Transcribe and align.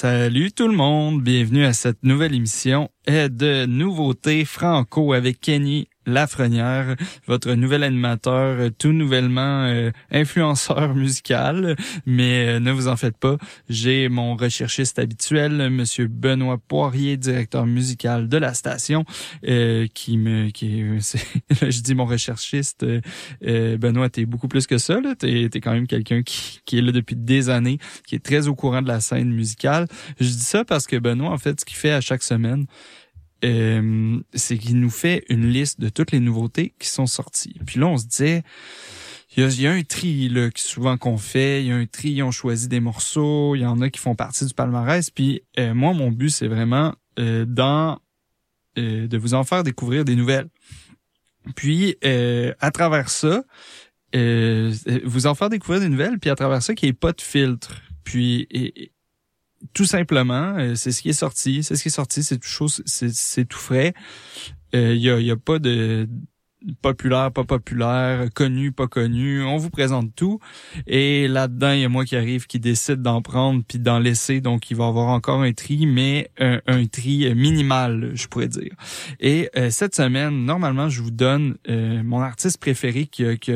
Salut 0.00 0.52
tout 0.52 0.68
le 0.68 0.76
monde, 0.76 1.24
bienvenue 1.24 1.64
à 1.64 1.72
cette 1.72 2.04
nouvelle 2.04 2.32
émission 2.32 2.88
de 3.08 3.66
nouveautés 3.66 4.44
franco 4.44 5.12
avec 5.12 5.40
Kenny 5.40 5.88
Lafrenière, 6.08 6.96
votre 7.26 7.52
nouvel 7.52 7.84
animateur, 7.84 8.58
euh, 8.58 8.70
tout 8.70 8.92
nouvellement 8.92 9.64
euh, 9.64 9.90
influenceur 10.10 10.94
musical. 10.94 11.76
Mais 12.06 12.48
euh, 12.48 12.60
ne 12.60 12.72
vous 12.72 12.88
en 12.88 12.96
faites 12.96 13.16
pas, 13.16 13.36
j'ai 13.68 14.08
mon 14.08 14.34
recherchiste 14.34 14.98
habituel, 14.98 15.70
Monsieur 15.70 16.08
Benoît 16.08 16.58
Poirier, 16.58 17.16
directeur 17.16 17.66
musical 17.66 18.28
de 18.28 18.38
la 18.38 18.54
station, 18.54 19.04
qui 19.42 20.18
me, 20.18 20.50
qui, 20.50 20.82
je 21.50 21.80
dis 21.80 21.94
mon 21.94 22.06
recherchiste, 22.06 22.86
Benoît, 23.42 24.08
t'es 24.08 24.24
beaucoup 24.24 24.48
plus 24.48 24.66
que 24.66 24.78
ça. 24.78 24.98
T'es 25.18 25.44
es 25.44 25.60
quand 25.60 25.72
même 25.72 25.86
quelqu'un 25.86 26.22
qui, 26.22 26.60
qui 26.64 26.78
est 26.78 26.82
là 26.82 26.92
depuis 26.92 27.16
des 27.16 27.50
années, 27.50 27.78
qui 28.06 28.14
est 28.14 28.24
très 28.24 28.48
au 28.48 28.54
courant 28.54 28.82
de 28.82 28.88
la 28.88 29.00
scène 29.00 29.32
musicale. 29.32 29.86
Je 30.18 30.26
dis 30.26 30.40
ça 30.40 30.64
parce 30.64 30.86
que 30.86 30.96
Benoît, 30.96 31.30
en 31.30 31.38
fait, 31.38 31.60
ce 31.60 31.64
qu'il 31.64 31.76
fait 31.76 31.92
à 31.92 32.00
chaque 32.00 32.22
semaine, 32.22 32.66
euh, 33.44 34.20
c'est 34.34 34.58
qu'il 34.58 34.80
nous 34.80 34.90
fait 34.90 35.24
une 35.28 35.48
liste 35.48 35.80
de 35.80 35.88
toutes 35.88 36.12
les 36.12 36.20
nouveautés 36.20 36.74
qui 36.78 36.88
sont 36.88 37.06
sorties. 37.06 37.54
Puis 37.66 37.78
là, 37.78 37.86
on 37.86 37.96
se 37.96 38.06
disait, 38.06 38.42
il 39.36 39.60
y 39.60 39.66
a, 39.66 39.72
un 39.72 39.82
tri 39.82 40.28
là, 40.28 40.48
souvent 40.56 40.96
qu'on 40.96 41.18
fait, 41.18 41.62
il 41.62 41.68
y 41.68 41.72
a 41.72 41.76
un 41.76 41.86
tri, 41.86 42.22
on 42.22 42.30
choisit 42.30 42.68
des 42.68 42.80
morceaux, 42.80 43.54
il 43.54 43.60
y 43.60 43.66
en 43.66 43.80
a 43.80 43.90
qui 43.90 44.00
font 44.00 44.14
partie 44.14 44.44
du 44.44 44.54
palmarès. 44.54 45.10
Puis 45.10 45.42
euh, 45.58 45.74
moi, 45.74 45.92
mon 45.92 46.10
but, 46.10 46.30
c'est 46.30 46.48
vraiment 46.48 46.94
euh, 47.18 47.44
dans 47.46 47.98
de 48.76 49.18
vous 49.18 49.34
en 49.34 49.42
faire 49.42 49.64
découvrir 49.64 50.04
des 50.04 50.14
nouvelles. 50.14 50.48
Puis 51.56 51.96
à 52.04 52.70
travers 52.70 53.10
ça, 53.10 53.42
vous 54.14 55.26
en 55.26 55.34
faire 55.34 55.48
découvrir 55.48 55.80
des 55.80 55.88
nouvelles, 55.88 56.20
puis 56.20 56.30
à 56.30 56.36
travers 56.36 56.62
ça, 56.62 56.76
qu'il 56.76 56.86
n'y 56.86 56.90
ait 56.90 56.92
pas 56.92 57.10
de 57.10 57.20
filtre. 57.20 57.82
Puis 58.04 58.46
et, 58.52 58.92
tout 59.74 59.84
simplement, 59.84 60.56
euh, 60.56 60.74
c'est 60.74 60.92
ce 60.92 61.02
qui 61.02 61.08
est 61.10 61.14
sorti, 61.14 61.62
c'est 61.62 61.76
ce 61.76 61.82
qui 61.82 61.88
est 61.88 61.92
sorti, 61.92 62.22
c'est 62.22 62.38
tout 62.38 62.48
chose, 62.48 62.82
c'est 62.86 63.48
tout 63.48 63.58
frais. 63.58 63.94
Il 64.72 64.78
euh, 64.78 64.94
y, 64.94 65.30
a, 65.30 65.36
pas 65.36 65.58
de 65.58 66.08
populaire, 66.82 67.32
pas 67.32 67.44
populaire, 67.44 68.28
connu, 68.34 68.70
pas 68.70 68.86
connu. 68.86 69.42
On 69.42 69.56
vous 69.56 69.70
présente 69.70 70.14
tout. 70.14 70.40
Et 70.86 71.26
là-dedans, 71.26 71.72
il 71.72 71.80
y 71.80 71.84
a 71.84 71.88
moi 71.88 72.04
qui 72.04 72.16
arrive, 72.16 72.46
qui 72.46 72.60
décide 72.60 73.00
d'en 73.00 73.22
prendre 73.22 73.62
puis 73.66 73.78
d'en 73.78 73.98
laisser. 73.98 74.40
Donc, 74.40 74.70
il 74.70 74.76
va 74.76 74.84
y 74.84 74.88
avoir 74.88 75.08
encore 75.08 75.42
un 75.42 75.52
tri, 75.52 75.86
mais 75.86 76.30
un, 76.38 76.60
un 76.66 76.84
tri 76.86 77.34
minimal, 77.34 78.10
je 78.14 78.26
pourrais 78.26 78.48
dire. 78.48 78.74
Et 79.20 79.48
euh, 79.56 79.70
cette 79.70 79.94
semaine, 79.94 80.44
normalement, 80.44 80.90
je 80.90 81.02
vous 81.02 81.10
donne 81.10 81.56
mon 81.66 82.20
artiste 82.20 82.58
préféré 82.58 83.06
qui, 83.06 83.38
qui, 83.38 83.52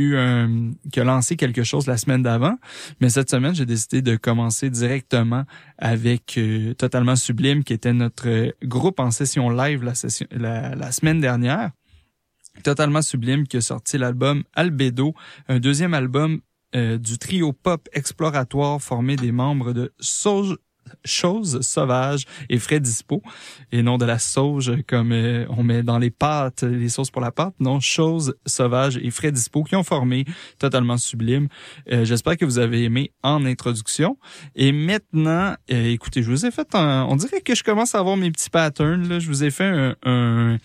eu 0.00 0.16
un, 0.16 0.72
qui 0.92 1.00
a 1.00 1.04
lancé 1.04 1.36
quelque 1.36 1.62
chose 1.62 1.86
la 1.86 1.96
semaine 1.96 2.22
d'avant, 2.22 2.56
mais 3.00 3.10
cette 3.10 3.30
semaine 3.30 3.54
j'ai 3.54 3.66
décidé 3.66 4.02
de 4.02 4.16
commencer 4.16 4.70
directement 4.70 5.44
avec 5.78 6.36
euh, 6.38 6.74
Totalement 6.74 7.16
Sublime, 7.16 7.64
qui 7.64 7.72
était 7.72 7.92
notre 7.92 8.54
groupe 8.64 9.00
en 9.00 9.10
session 9.10 9.50
live 9.50 9.84
la, 9.84 10.92
semaine 10.92 11.20
dernière. 11.20 11.70
Totalement 12.64 13.02
Sublime 13.02 13.46
qui 13.46 13.58
a 13.58 13.60
sorti 13.60 13.98
l'album 13.98 14.42
Albedo, 14.54 15.14
un 15.48 15.60
deuxième 15.60 15.94
album 15.94 16.40
euh, 16.74 16.98
du 16.98 17.18
trio 17.18 17.52
pop 17.52 17.88
exploratoire 17.92 18.80
formé 18.80 19.16
des 19.16 19.32
membres 19.32 19.72
de 19.72 19.92
Soul, 19.98 20.56
chose 21.04 21.60
sauvage 21.62 22.24
et 22.48 22.58
frais 22.58 22.80
dispo 22.80 23.22
et 23.72 23.82
non 23.82 23.98
de 23.98 24.04
la 24.04 24.18
sauge 24.18 24.72
comme 24.86 25.12
euh, 25.12 25.46
on 25.50 25.62
met 25.62 25.82
dans 25.82 25.98
les 25.98 26.10
pâtes, 26.10 26.62
les 26.62 26.88
sauces 26.88 27.10
pour 27.10 27.22
la 27.22 27.30
pâte. 27.30 27.54
Non, 27.60 27.80
chose 27.80 28.34
sauvage 28.46 28.98
et 28.98 29.10
frais 29.10 29.32
dispo 29.32 29.64
qui 29.64 29.76
ont 29.76 29.82
formé 29.82 30.24
totalement 30.58 30.96
sublime. 30.96 31.48
Euh, 31.90 32.04
j'espère 32.04 32.36
que 32.36 32.44
vous 32.44 32.58
avez 32.58 32.84
aimé 32.84 33.12
en 33.22 33.44
introduction. 33.44 34.18
Et 34.54 34.72
maintenant, 34.72 35.54
euh, 35.70 35.92
écoutez, 35.92 36.22
je 36.22 36.30
vous 36.30 36.46
ai 36.46 36.50
fait 36.50 36.74
un, 36.74 37.06
on 37.08 37.16
dirait 37.16 37.40
que 37.40 37.54
je 37.54 37.62
commence 37.62 37.94
à 37.94 37.98
avoir 37.98 38.16
mes 38.16 38.30
petits 38.30 38.50
patterns. 38.50 39.08
Là. 39.08 39.18
Je 39.18 39.26
vous 39.26 39.44
ai 39.44 39.50
fait 39.50 39.64
un, 39.64 39.96
un 40.04 40.58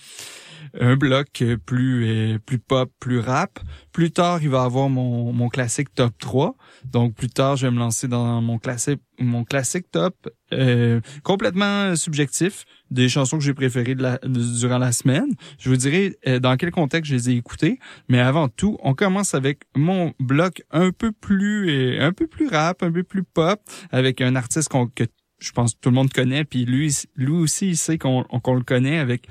un 0.79 0.95
bloc 0.95 1.43
plus 1.65 2.39
plus 2.45 2.59
pop, 2.59 2.91
plus 2.99 3.19
rap. 3.19 3.59
Plus 3.91 4.11
tard, 4.11 4.39
il 4.41 4.49
va 4.49 4.63
avoir 4.63 4.89
mon, 4.89 5.31
mon 5.33 5.49
classique 5.49 5.93
top 5.93 6.13
3. 6.19 6.55
Donc 6.85 7.15
plus 7.15 7.29
tard, 7.29 7.55
je 7.55 7.67
vais 7.67 7.71
me 7.71 7.79
lancer 7.79 8.07
dans 8.07 8.41
mon 8.41 8.57
classique 8.57 9.01
mon 9.19 9.43
classique 9.43 9.89
top 9.91 10.29
euh, 10.53 10.99
complètement 11.23 11.95
subjectif 11.95 12.65
des 12.91 13.09
chansons 13.09 13.37
que 13.37 13.43
j'ai 13.43 13.53
préférées 13.53 13.95
de 13.95 14.03
la, 14.03 14.19
durant 14.23 14.77
la 14.77 14.91
semaine. 14.91 15.33
Je 15.57 15.69
vous 15.69 15.75
dirai 15.75 16.17
euh, 16.27 16.39
dans 16.39 16.55
quel 16.57 16.71
contexte 16.71 17.09
je 17.09 17.15
les 17.15 17.29
ai 17.29 17.33
écoutées, 17.33 17.79
mais 18.09 18.19
avant 18.19 18.47
tout, 18.47 18.77
on 18.81 18.93
commence 18.93 19.33
avec 19.33 19.63
mon 19.75 20.13
bloc 20.19 20.63
un 20.71 20.91
peu 20.91 21.11
plus 21.11 21.69
euh, 21.69 22.05
un 22.05 22.11
peu 22.11 22.27
plus 22.27 22.47
rap, 22.47 22.83
un 22.83 22.91
peu 22.91 23.03
plus 23.03 23.23
pop 23.23 23.59
avec 23.91 24.21
un 24.21 24.35
artiste 24.35 24.69
que 24.95 25.05
je 25.39 25.51
pense 25.51 25.73
que 25.73 25.79
tout 25.81 25.89
le 25.89 25.95
monde 25.95 26.13
connaît 26.13 26.45
puis 26.45 26.65
lui 26.65 26.95
lui 27.15 27.33
aussi 27.33 27.67
il 27.69 27.77
sait 27.77 27.97
qu'on 27.97 28.23
qu'on 28.23 28.55
le 28.55 28.63
connaît 28.63 28.99
avec 28.99 29.27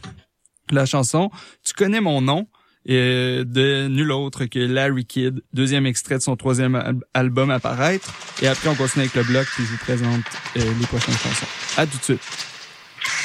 la 0.70 0.86
chanson 0.86 1.30
Tu 1.64 1.74
connais 1.74 2.00
mon 2.00 2.20
nom 2.20 2.46
et 2.86 3.42
de 3.46 3.88
nul 3.88 4.12
autre 4.12 4.44
que 4.44 4.58
Larry 4.58 5.06
Kidd, 5.06 5.42
deuxième 5.54 5.86
extrait 5.86 6.18
de 6.18 6.22
son 6.22 6.36
troisième 6.36 7.00
album 7.14 7.50
à 7.50 7.58
paraître. 7.58 8.12
Et 8.42 8.46
après, 8.46 8.68
on 8.68 8.74
continue 8.74 9.04
avec 9.04 9.14
le 9.14 9.22
bloc, 9.22 9.46
puis 9.46 9.64
je 9.64 9.70
vous 9.70 9.78
présente 9.78 10.24
euh, 10.58 10.60
les 10.78 10.86
prochaines 10.86 11.14
chansons. 11.14 11.46
À 11.78 11.86
tout 11.86 11.96
de 11.96 12.02
suite. 12.02 12.53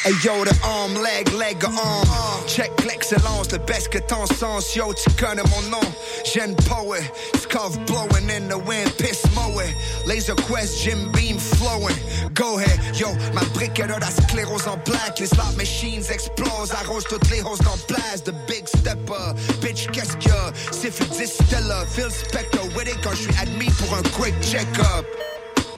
Hey 0.04 0.14
yo, 0.24 0.46
the 0.46 0.58
arm, 0.64 0.96
leg, 0.96 1.28
leg, 1.34 1.62
arm. 1.66 2.48
Check 2.48 2.72
l'excellence, 2.86 3.52
le 3.52 3.58
best 3.60 3.90
que 3.90 4.00
ton 4.00 4.26
sens. 4.28 4.74
Yo, 4.74 4.94
tu 4.94 5.10
connais 5.20 5.44
mon 5.44 5.62
nom. 5.70 5.94
Jeune 6.24 6.56
poet, 6.56 7.04
scuff 7.38 7.78
blowing 7.86 8.30
in 8.30 8.48
the 8.48 8.58
wind, 8.58 8.90
piss 8.98 9.22
mowing. 9.36 9.74
Laser 10.06 10.36
quest, 10.36 10.82
Jim 10.82 11.12
beam 11.12 11.38
flowing. 11.38 11.98
Go 12.34 12.60
ahead, 12.60 12.80
yo, 12.96 13.14
ma 13.34 13.42
brique 13.54 13.76
de 13.76 14.00
la 14.00 14.10
sclérose 14.10 14.68
en 14.68 14.78
plaque. 14.78 15.20
Les 15.20 15.28
slot 15.28 15.58
machines 15.58 16.06
explosent, 16.10 16.72
arrose 16.72 17.04
toutes 17.04 17.30
les 17.30 17.42
hoses 17.42 17.60
dans 17.60 17.78
place. 17.88 18.24
The 18.24 18.34
big 18.48 18.70
stepper, 18.70 19.34
bitch, 19.60 19.92
qu'est-ce 19.92 20.16
a? 20.30 20.54
C'est 20.72 20.92
fait 20.92 21.10
distiller, 21.10 21.86
Phil 21.94 22.10
Spector 22.10 22.66
with 22.74 22.88
it 22.88 22.98
quand 23.04 23.12
je 23.12 23.24
suis 23.24 23.38
admis 23.42 23.72
pour 23.72 23.98
un 23.98 24.04
quick 24.18 24.36
check-up. 24.42 25.06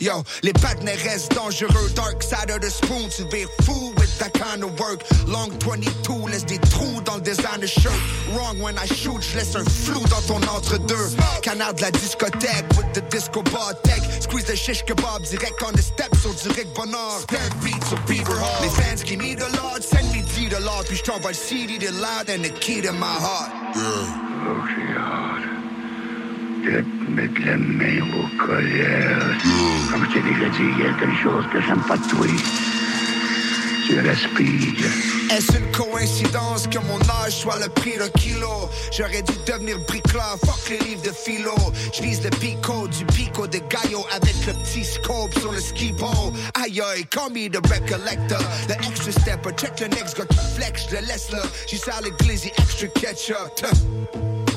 Yo, 0.01 0.23
les 0.41 0.51
partenaires 0.53 0.97
restent 1.03 1.31
dangereux. 1.35 1.89
Dark 1.93 2.23
side 2.23 2.49
of 2.49 2.59
the 2.59 2.71
spoon, 2.71 3.07
tu 3.15 3.23
vires 3.29 3.47
fou 3.61 3.93
with 3.97 4.17
that 4.17 4.33
kind 4.33 4.63
of 4.63 4.79
work. 4.79 5.03
Long 5.27 5.51
22, 5.59 6.27
laisse 6.27 6.43
des 6.43 6.57
trous 6.57 7.01
dans 7.05 7.17
le 7.17 7.21
designer 7.21 7.67
shirt. 7.67 7.93
Wrong 8.33 8.59
when 8.59 8.75
I 8.79 8.87
shoot, 8.87 9.21
je 9.21 9.37
laisse 9.37 9.55
un 9.55 9.63
flou 9.63 10.01
dans 10.09 10.21
ton 10.25 10.41
entre-deux. 10.49 11.15
Canard 11.43 11.75
de 11.75 11.81
la 11.83 11.91
discothèque 11.91 12.65
with 12.77 12.91
the 12.93 13.01
disco 13.11 13.43
bar 13.43 13.75
tech. 13.83 14.01
Squeeze 14.19 14.45
the 14.45 14.55
shish 14.55 14.83
kebab 14.85 15.21
direct 15.29 15.61
on 15.61 15.71
the 15.73 15.83
steps 15.83 16.25
au 16.25 16.33
direct 16.33 16.75
bonheur. 16.75 17.21
Dead 17.27 17.53
beats 17.63 17.93
au 17.93 17.97
Beaver 18.07 18.33
Hall. 18.33 18.63
Les 18.63 18.69
fans 18.69 19.03
qui 19.05 19.17
need 19.17 19.37
the 19.37 19.55
Lord, 19.55 19.83
send 19.83 20.09
me 20.11 20.23
D 20.23 20.49
the 20.49 20.59
Lord. 20.61 20.85
Puis 20.87 20.97
je 20.97 21.03
t'envoie 21.03 21.29
le 21.29 21.35
CD 21.35 21.77
de 21.77 21.91
loud 21.91 22.27
and 22.27 22.41
the 22.43 22.49
key 22.59 22.81
to 22.81 22.91
my 22.91 23.05
heart. 23.05 23.51
Yeah. 23.75 24.31
Oh, 24.43 25.40
la 26.65 27.57
main 27.57 28.01
au. 28.01 28.21
Comme 29.91 30.05
je 30.05 30.13
t'ai 30.13 30.21
déjà 30.21 30.49
dit, 30.49 30.69
il 30.77 30.83
y 30.83 30.87
a 30.87 30.93
quelque 30.93 31.21
chose 31.23 31.45
que 31.51 31.61
j'aime 31.61 31.81
pas 31.87 31.97
de 31.97 32.07
toi. 32.07 32.27
Tu 33.87 33.99
respires. 33.99 34.91
Est-ce 35.31 35.57
une 35.57 35.71
coïncidence 35.71 36.67
que 36.67 36.77
mon 36.79 36.99
âge 37.23 37.33
soit 37.33 37.59
le 37.59 37.67
prix 37.69 37.97
d'un 37.97 38.09
kilo? 38.09 38.69
J'aurais 38.91 39.21
dû 39.21 39.33
devenir 39.45 39.77
bricoleur, 39.87 40.37
fuck 40.45 40.69
les 40.69 40.77
livres 40.85 41.01
de 41.03 41.11
philo. 41.11 41.55
Je 41.93 42.01
vise 42.01 42.23
le 42.23 42.29
pico 42.29 42.87
du 42.87 43.05
pico 43.05 43.47
de 43.47 43.59
Gallo 43.69 44.05
avec 44.11 44.35
le 44.45 44.53
petit 44.53 44.83
scope 44.83 45.33
sur 45.39 45.51
le 45.51 45.59
ski 45.59 45.93
pole. 45.97 46.33
Aïe 46.63 46.81
aïe, 46.81 47.05
call 47.09 47.31
me 47.31 47.49
the 47.49 47.57
recollector. 47.67 48.39
The 48.67 48.77
extra 48.87 49.11
stepper, 49.11 49.51
check 49.57 49.79
le 49.79 49.87
next 49.87 50.17
gars 50.17 50.25
qui 50.25 50.37
flex, 50.55 50.87
je 50.89 50.95
le 50.97 51.01
laisse 51.07 51.31
là. 51.31 51.41
J'y 51.67 51.77
sers 51.77 52.01
le 52.03 52.11
glizzy, 52.23 52.51
extra 52.57 52.87
ketchup. 52.87 53.65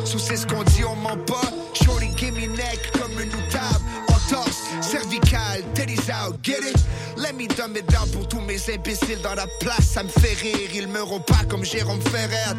Sous 0.05 0.19
c'est 0.19 0.37
ce 0.37 0.47
qu'on 0.47 0.63
dit, 0.65 0.85
on 0.85 0.97
ment 0.97 1.17
pas. 1.27 1.51
Out, 6.11 6.43
get 6.43 6.63
it? 6.65 6.77
Let 7.17 7.35
me 7.35 7.47
dumb 7.47 7.77
it 7.77 7.87
down 7.87 8.09
pour 8.11 8.27
tous 8.29 8.41
mes 8.41 8.59
imbéciles 8.71 9.21
dans 9.23 9.35
la 9.35 9.47
place. 9.61 9.85
Ça 9.95 10.03
me 10.03 10.09
fait 10.09 10.35
rire, 10.35 10.71
ils 10.75 10.89
me 10.89 11.19
pas 11.21 11.45
comme 11.49 11.65
Jérôme 11.65 12.01
Ferret. 12.01 12.55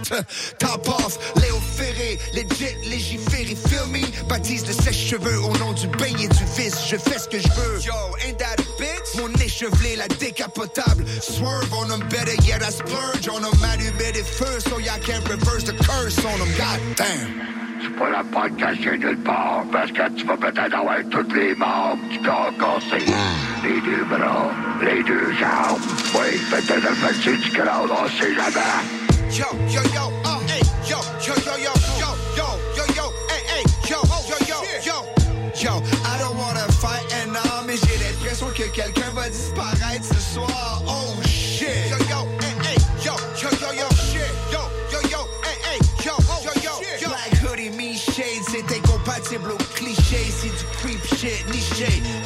Top 0.59 0.87
off, 0.87 1.19
Léo 1.41 1.59
Ferré, 1.75 2.17
legit, 2.33 2.75
légiféré, 2.89 3.55
feel 3.55 3.87
me? 3.91 4.05
Baptise 4.27 4.65
le 4.65 4.73
sèche-cheveux 4.73 5.39
au 5.39 5.57
nom 5.57 5.73
du 5.73 5.87
bain 5.87 6.15
et 6.19 6.27
du 6.27 6.45
vice. 6.57 6.87
Je 6.89 6.97
fais 6.97 7.19
ce 7.19 7.27
que 7.27 7.39
je 7.39 7.49
veux. 7.49 7.81
Yo, 7.81 7.93
ain't 8.25 8.37
that 8.37 8.59
a 8.59 8.81
bitch? 8.81 8.94
Mon 9.17 9.31
échevelé, 9.43 9.95
la 9.95 10.07
décapotable. 10.07 11.05
Swerve 11.21 11.73
on 11.73 11.87
them 11.87 12.01
better, 12.09 12.35
yeah, 12.43 12.57
I 12.61 12.71
splurge 12.71 13.29
on 13.29 13.41
them. 13.41 13.53
Allumé 13.63 14.11
des 14.11 14.23
feux, 14.23 14.59
so 14.59 14.79
y'all 14.79 14.99
can't 14.99 15.27
reverse 15.27 15.63
the 15.63 15.73
curse 15.73 16.17
on 16.25 16.37
them. 16.37 16.49
God 16.57 16.79
damn. 16.95 17.55
C'est 17.81 17.95
pas 17.97 18.09
la 18.09 18.23
porte 18.23 18.57
cachée 18.57 18.97
nulle 18.97 19.17
part, 19.17 19.63
parce 19.71 19.91
que 19.91 20.09
tu 20.17 20.25
vas 20.25 20.37
peut-être 20.37 20.73
avoir 20.73 20.97
toutes 21.11 21.33
les 21.35 21.53
membres 21.55 22.01
du 22.09 22.19
corps 22.19 22.51
cassé. 22.57 23.05
Les 23.63 23.81
deux 23.81 24.05
bras, 24.05 24.51
les 24.81 25.03
deux 25.03 25.33
jambes. 25.33 25.81
Oui, 26.15 26.39
peut-être 26.49 26.83
le 26.83 26.95
fait 26.95 27.37
du 27.37 27.49
crâne, 27.51 27.89
on 27.91 28.07
sait 28.19 28.33
jamais. 28.33 29.05
Yo, 29.29 29.45
yo, 29.69 29.81
yo, 29.93 30.11
oh, 30.25 30.39
hey, 30.47 30.61
yo, 30.89 30.97
yo, 31.21 31.33
yo, 31.45 31.57
yo, 31.57 31.73
yo, 31.99 32.07
yo, 32.37 32.47
yo, 32.77 32.83
yo, 32.95 33.13
hey, 33.29 33.43
hey, 33.49 33.63
yo, 33.89 34.01
yo, 34.29 34.37
yo, 34.47 34.57
yo, 34.83 35.05
yo. 35.61 35.94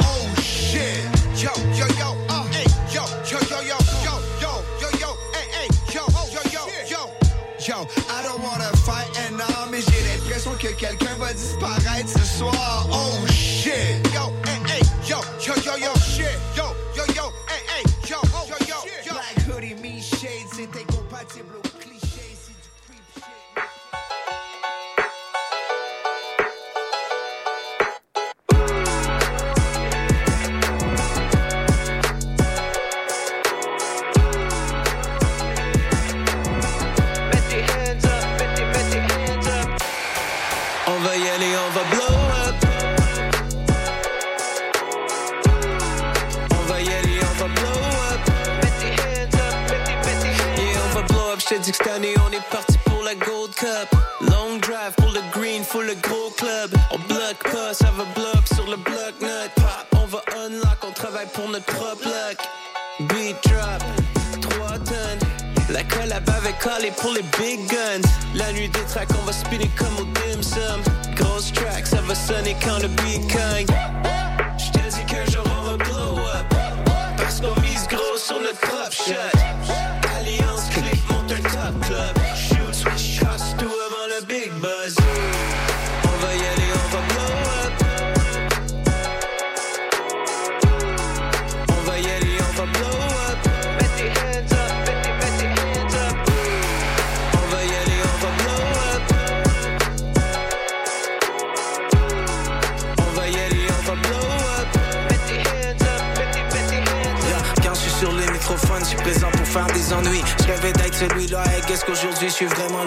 Oh 0.01 0.33
shit. 0.41 1.03
Yo, 1.35 1.51
yo, 1.75 1.87
yo. 1.97 2.28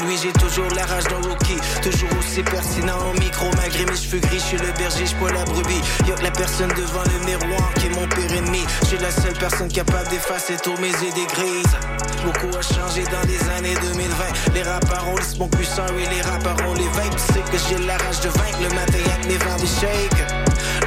lui, 0.06 0.16
j'ai 0.22 0.32
toujours 0.32 0.68
la 0.74 0.84
rage 0.86 1.04
dans 1.04 1.28
Rocky. 1.28 1.56
Toujours 1.82 2.10
aussi 2.18 2.42
pertinent 2.42 2.98
en 2.98 3.12
micro, 3.20 3.46
malgré 3.56 3.84
mes 3.84 3.96
cheveux 3.96 4.20
gris, 4.20 4.38
je 4.38 4.44
suis 4.44 4.58
le 4.58 4.72
berger, 4.78 5.06
je 5.06 5.32
la 5.32 5.44
brebis. 5.44 5.80
Y'a 6.06 6.14
que 6.14 6.22
la 6.22 6.30
personne 6.30 6.68
devant 6.76 7.02
le 7.02 7.26
miroir 7.26 7.72
qui 7.74 7.86
est 7.86 7.90
mon 7.90 8.06
père 8.06 8.32
ennemi. 8.32 8.64
Je 8.82 8.86
suis 8.86 8.98
la 8.98 9.10
seule 9.10 9.34
personne 9.34 9.68
capable 9.68 10.08
d'effacer 10.08 10.56
tous 10.62 10.76
mes 10.80 10.90
idées 10.90 11.26
grises. 11.34 11.76
Beaucoup 12.24 12.56
a 12.56 12.62
changé 12.62 13.02
dans 13.04 13.26
les 13.26 13.42
années 13.58 13.74
2020. 13.82 14.54
Les 14.54 14.62
rappeurs 14.62 15.08
ont 15.08 15.16
les 15.16 15.48
plus 15.48 15.68
Oui 15.96 16.04
les 16.10 16.22
rappeurs 16.22 16.68
ont 16.68 16.74
les 16.74 16.88
vapes. 16.88 17.16
Tu 17.16 17.32
sais 17.32 17.40
que 17.40 17.58
j'ai 17.68 17.86
la 17.86 17.96
rage 17.96 18.20
de 18.20 18.28
vaincre, 18.28 18.58
le 18.62 18.68
matin 18.74 18.98
y'a 18.98 19.28
mes 19.28 19.38
verres 19.38 19.58
shake. 19.58 20.22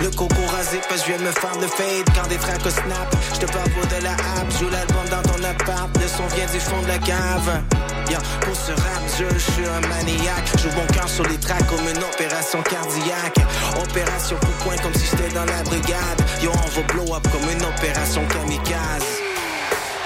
Le 0.01 0.09
coco 0.09 0.45
rasé, 0.55 0.79
parce 0.87 1.01
que 1.01 1.11
je 1.11 1.17
viens 1.17 1.25
me 1.25 1.31
faire 1.31 1.57
le 1.59 1.67
fade 1.67 2.07
quand 2.15 2.27
des 2.27 2.37
tracks 2.37 2.61
snap. 2.61 3.15
Je 3.33 3.39
te 3.39 3.51
parle 3.51 3.67
de 3.67 4.03
la 4.03 4.11
app, 4.11 4.51
joue 4.59 4.69
l'album 4.69 5.05
dans 5.09 5.23
ton 5.23 5.43
appart. 5.43 5.89
Le 5.99 6.07
son 6.07 6.27
vient 6.35 6.47
du 6.51 6.59
fond 6.59 6.81
de 6.81 6.87
la 6.87 6.97
cave 6.97 7.94
pour 8.41 8.55
ce 8.55 8.71
rap 8.71 9.03
je, 9.17 9.37
suis 9.39 9.65
un 9.65 9.81
maniaque. 9.87 10.47
J'ouvre 10.61 10.77
mon 10.77 10.87
cœur 10.87 11.09
sur 11.09 11.23
les 11.27 11.37
tracks 11.37 11.65
comme 11.67 11.87
une 11.87 12.03
opération 12.03 12.61
cardiaque. 12.61 13.39
Opération 13.81 14.37
coup 14.37 14.63
coin 14.63 14.75
comme 14.77 14.93
si 14.93 15.05
j'étais 15.05 15.33
dans 15.33 15.45
la 15.45 15.63
brigade. 15.63 16.21
Yo 16.41 16.51
on 16.51 16.69
va 16.69 16.81
blow 16.93 17.15
up 17.15 17.27
comme 17.31 17.49
une 17.49 17.63
opération 17.63 18.25
kamikaze. 18.27 19.21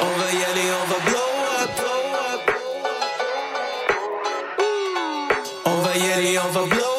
On 0.01 0.19
va 0.19 0.31
y 0.31 0.43
aller, 0.43 0.69
on 0.81 0.87
va 0.91 0.99
blow 1.09 1.29
up, 1.61 1.71
blow 1.77 2.03
up. 2.33 2.41
On 5.65 5.81
va 5.81 5.97
y 5.97 6.11
aller, 6.13 6.39
on 6.39 6.51
va 6.51 6.65
blow 6.65 6.79
up 6.79 6.98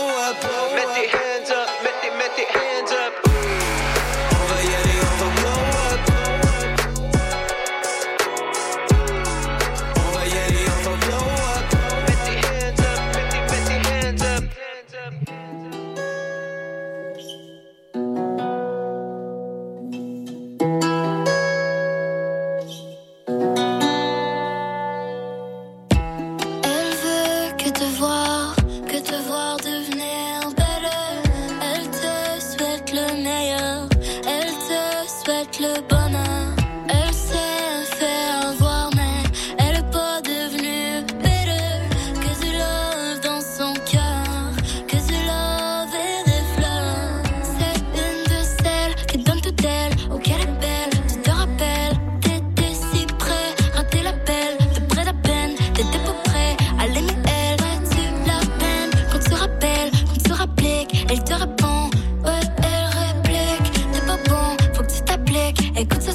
Écoute 65.81 66.10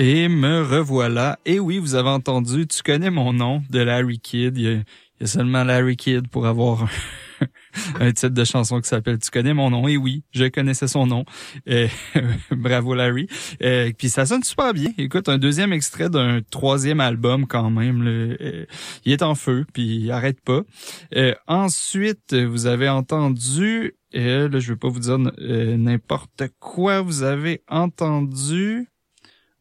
Et 0.00 0.28
me 0.28 0.62
revoilà. 0.62 1.40
Et 1.44 1.58
oui, 1.58 1.78
vous 1.78 1.96
avez 1.96 2.10
entendu, 2.10 2.68
tu 2.68 2.84
connais 2.84 3.10
mon 3.10 3.32
nom 3.32 3.64
de 3.68 3.80
Larry 3.80 4.20
Kidd. 4.20 4.56
Il 4.56 4.84
y 5.20 5.24
a, 5.24 5.26
seulement 5.26 5.64
Larry 5.64 5.96
Kidd 5.96 6.28
pour 6.28 6.46
avoir 6.46 6.88
un 7.98 8.12
titre 8.12 8.28
de 8.28 8.44
chanson 8.44 8.80
qui 8.80 8.86
s'appelle 8.88 9.18
Tu 9.18 9.32
connais 9.32 9.54
mon 9.54 9.70
nom. 9.70 9.88
Et 9.88 9.96
oui, 9.96 10.22
je 10.30 10.44
connaissais 10.44 10.86
son 10.86 11.08
nom. 11.08 11.24
Bravo 12.52 12.94
Larry. 12.94 13.26
Et, 13.58 13.92
puis 13.98 14.08
ça 14.08 14.24
sonne 14.24 14.44
super 14.44 14.72
bien. 14.72 14.92
Écoute, 14.98 15.28
un 15.28 15.36
deuxième 15.36 15.72
extrait 15.72 16.08
d'un 16.08 16.42
troisième 16.48 17.00
album 17.00 17.48
quand 17.48 17.68
même. 17.68 18.36
Il 19.04 19.12
est 19.12 19.22
en 19.22 19.34
feu, 19.34 19.66
puis 19.72 19.96
il 19.96 20.12
arrête 20.12 20.40
pas. 20.42 20.62
Ensuite, 21.48 22.36
vous 22.36 22.66
avez 22.66 22.88
entendu... 22.88 23.96
Là, 24.12 24.48
je 24.60 24.72
vais 24.72 24.78
pas 24.78 24.88
vous 24.88 25.00
dire 25.00 25.18
euh, 25.40 25.76
n'importe 25.76 26.44
quoi. 26.60 27.02
Vous 27.02 27.24
avez 27.24 27.62
entendu 27.68 28.86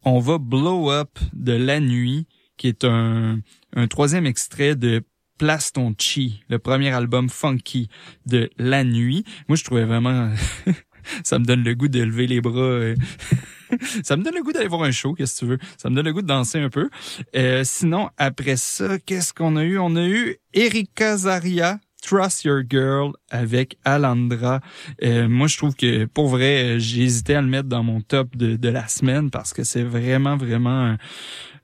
on 0.08 0.20
va 0.20 0.38
Blow 0.38 0.90
Up 0.90 1.20
de 1.34 1.54
La 1.54 1.80
Nuit, 1.80 2.28
qui 2.56 2.68
est 2.68 2.86
un, 2.86 3.40
un 3.76 3.88
troisième 3.88 4.26
extrait 4.26 4.76
de 4.76 5.04
Place 5.38 5.72
chi, 6.00 6.44
le 6.50 6.58
premier 6.58 6.90
album 6.90 7.30
funky 7.30 7.90
de 8.26 8.50
La 8.58 8.84
Nuit. 8.84 9.24
Moi, 9.48 9.56
je 9.56 9.64
trouvais 9.64 9.84
vraiment... 9.84 10.32
ça 11.24 11.38
me 11.40 11.46
donne 11.46 11.64
le 11.64 11.76
goût 11.76 11.90
de 11.90 12.02
lever 12.02 12.26
les 12.26 12.42
bras. 12.42 12.58
euh, 12.60 12.96
ça 14.04 14.18
me 14.18 14.24
donne 14.24 14.34
le 14.36 14.44
goût 14.44 14.52
d'aller 14.52 14.68
voir 14.68 14.84
un 14.84 14.92
show, 14.92 15.14
qu'est-ce 15.14 15.36
que 15.36 15.40
tu 15.40 15.46
veux. 15.46 15.60
Ça 15.78 15.90
me 15.90 15.96
donne 15.96 16.06
le 16.06 16.14
goût 16.14 16.22
de 16.22 16.28
danser 16.28 16.60
un 16.60 16.70
peu. 16.70 16.90
Euh, 17.36 17.64
sinon, 17.64 18.10
après 18.18 18.56
ça, 18.56 18.98
qu'est-ce 19.00 19.34
qu'on 19.34 19.58
a 19.58 19.64
eu? 19.64 19.78
On 19.78 19.96
a 19.96 20.08
eu 20.08 20.38
Erika 20.54 21.18
Zaria, 21.18 21.80
Trust 22.08 22.46
Your 22.46 22.62
Girl 22.68 23.12
avec 23.30 23.78
Alandra. 23.84 24.62
Euh, 25.04 25.28
moi, 25.28 25.48
je 25.48 25.58
trouve 25.58 25.76
que 25.76 26.06
pour 26.06 26.30
vrai, 26.30 26.64
euh, 26.64 26.80
j'ai 26.80 27.04
hésité 27.04 27.36
à 27.36 27.42
le 27.42 27.48
mettre 27.48 27.68
dans 27.68 27.84
mon 27.84 28.00
top 28.00 28.38
de, 28.38 28.56
de 28.56 28.70
la 28.70 28.88
semaine 28.88 29.30
parce 29.30 29.52
que 29.52 29.64
c'est 29.64 29.84
vraiment, 29.84 30.38
vraiment. 30.38 30.96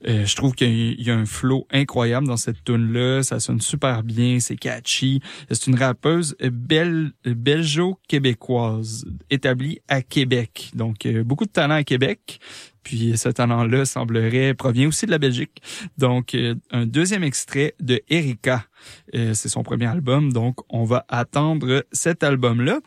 Euh, 0.07 0.25
je 0.25 0.35
trouve 0.35 0.53
qu'il 0.53 1.01
y 1.01 1.09
a 1.09 1.15
un 1.15 1.25
flow 1.25 1.67
incroyable 1.71 2.27
dans 2.27 2.37
cette 2.37 2.63
tune 2.63 2.91
là 2.91 3.23
Ça 3.23 3.39
sonne 3.39 3.61
super 3.61 4.03
bien, 4.03 4.39
c'est 4.39 4.55
catchy. 4.55 5.21
C'est 5.49 5.67
une 5.67 5.75
rappeuse 5.75 6.35
belle, 6.41 7.11
belgeo-québécoise 7.25 9.05
établie 9.29 9.79
à 9.87 10.01
Québec. 10.01 10.71
Donc, 10.75 11.05
euh, 11.05 11.23
beaucoup 11.23 11.45
de 11.45 11.51
talent 11.51 11.75
à 11.75 11.83
Québec. 11.83 12.39
Puis 12.83 13.17
ce 13.17 13.29
talent-là 13.29 13.85
semblerait 13.85 14.53
provient 14.53 14.89
aussi 14.89 15.05
de 15.05 15.11
la 15.11 15.17
Belgique. 15.17 15.61
Donc 15.97 16.35
euh, 16.35 16.55
un 16.69 16.85
deuxième 16.85 17.23
extrait 17.23 17.75
de 17.79 18.01
Erika, 18.09 18.65
c'est 19.13 19.47
son 19.47 19.63
premier 19.63 19.85
album. 19.85 20.33
Donc 20.33 20.57
on 20.67 20.83
va 20.83 21.05
attendre 21.07 21.85
cet 21.93 22.23
album-là. 22.23 22.81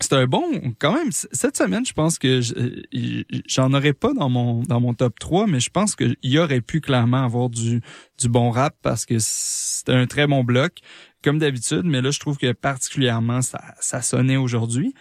C'est 0.00 0.14
un 0.14 0.26
bon, 0.26 0.74
quand 0.78 0.94
même, 0.94 1.10
cette 1.12 1.56
semaine, 1.56 1.84
je 1.84 1.92
pense 1.92 2.18
que 2.18 2.40
je- 2.40 3.22
j'en 3.46 3.72
aurais 3.74 3.92
pas 3.92 4.12
dans 4.14 4.28
mon 4.30 4.94
top 4.94 5.18
3, 5.18 5.46
mais 5.46 5.60
je 5.60 5.70
pense 5.70 5.94
qu'il 5.94 6.38
aurait 6.38 6.60
pu 6.62 6.80
clairement 6.80 7.22
avoir 7.24 7.50
du, 7.50 7.80
du 8.18 8.28
bon 8.28 8.50
rap 8.50 8.74
parce 8.82 9.04
que 9.06 9.16
c'était 9.18 9.92
un 9.92 10.06
très 10.06 10.26
bon 10.26 10.42
bloc, 10.42 10.72
comme 11.22 11.38
d'habitude, 11.38 11.82
mais 11.84 12.00
là, 12.00 12.10
je 12.10 12.18
trouve 12.18 12.38
que 12.38 12.52
particulièrement, 12.52 13.42
ça, 13.42 13.60
ça 13.80 14.00
sonnait 14.00 14.38
aujourd'hui. 14.38 14.94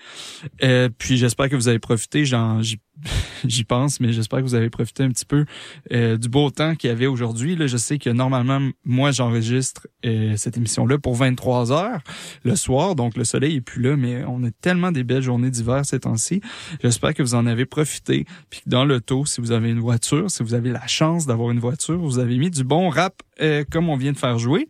Euh, 0.64 0.90
puis 0.98 1.16
j'espère 1.18 1.50
que 1.50 1.56
vous 1.56 1.70
avez 1.70 1.80
profité, 1.80 2.26
j'en, 2.26 2.62
j'y, 2.62 2.80
j'y 3.46 3.64
pense, 3.64 4.00
mais 4.00 4.12
j'espère 4.14 4.40
que 4.40 4.44
vous 4.44 4.56
avez 4.56 4.70
profité 4.70 5.04
un 5.04 5.10
petit 5.10 5.26
peu 5.26 5.46
euh, 5.92 6.18
du 6.18 6.30
beau 6.30 6.50
temps 6.50 6.76
qu'il 6.76 6.90
y 6.90 6.94
avait 6.94 7.08
aujourd'hui. 7.08 7.56
Là, 7.56 7.68
je 7.68 7.78
sais 7.78 7.98
que 7.98 8.10
normalement, 8.10 8.60
moi, 8.86 9.12
j'enregistre 9.12 9.88
euh, 10.06 10.36
cette 10.38 10.58
émission-là 10.58 10.98
pour 10.98 11.16
23 11.16 11.72
heures 11.72 12.02
le 12.44 12.56
soir, 12.56 12.96
donc 12.96 13.18
le 13.18 13.24
soleil 13.24 13.58
est 13.58 13.62
plus 13.62 13.82
là, 13.82 13.96
mais 13.96 14.24
on 14.26 14.44
a 14.44 14.52
tellement 14.52 14.92
des 14.92 15.04
belles 15.04 15.22
journées 15.22 15.52
d'hiver 15.52 15.86
ces 15.86 16.02
temps-ci. 16.02 16.42
J'espère 16.82 17.14
que 17.14 17.24
vous 17.24 17.36
en 17.36 17.46
avez 17.46 17.66
profité, 17.66 18.26
puis 18.50 18.62
que 18.62 18.70
dans 18.70 18.86
l'auto, 18.86 19.26
si 19.26 19.42
vous 19.42 19.52
avez 19.52 19.70
une 19.70 19.80
voiture, 19.80 20.30
si 20.30 20.44
vous 20.44 20.54
avez 20.54 20.72
la 20.72 20.88
chance 20.88 21.26
d'avoir 21.26 21.52
une 21.52 21.60
voiture, 21.60 21.98
vous 21.98 22.20
avez 22.20 22.38
mis 22.38 22.50
du 22.50 22.64
bon 22.64 22.90
rap 22.90 23.22
euh, 23.42 23.64
comme 23.70 23.90
on 23.90 23.96
vient 23.96 24.12
de 24.12 24.18
faire 24.18 24.38
jouer. 24.38 24.68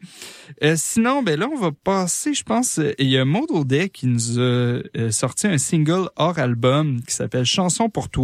Euh, 0.64 0.76
sinon, 0.78 1.24
ben 1.24 1.40
là, 1.40 1.48
on 1.52 1.60
va 1.60 1.72
passer, 1.72 2.34
je 2.34 2.44
pense, 2.44 2.80
euh, 2.80 2.94
il 3.00 3.10
y 3.10 3.18
a 3.18 3.26
Maud 3.26 3.50
Audet 3.50 3.90
qui 3.90 4.08
nous 4.08 4.40
a 4.40 4.42
euh, 4.42 5.12
sorti 5.12 5.48
un 5.48 5.58
single 5.58 6.10
hors 6.16 6.38
album 6.38 7.02
qui 7.02 7.14
s'appelle 7.14 7.46
Chanson 7.46 7.90
pour 7.90 8.10
toi. 8.10 8.19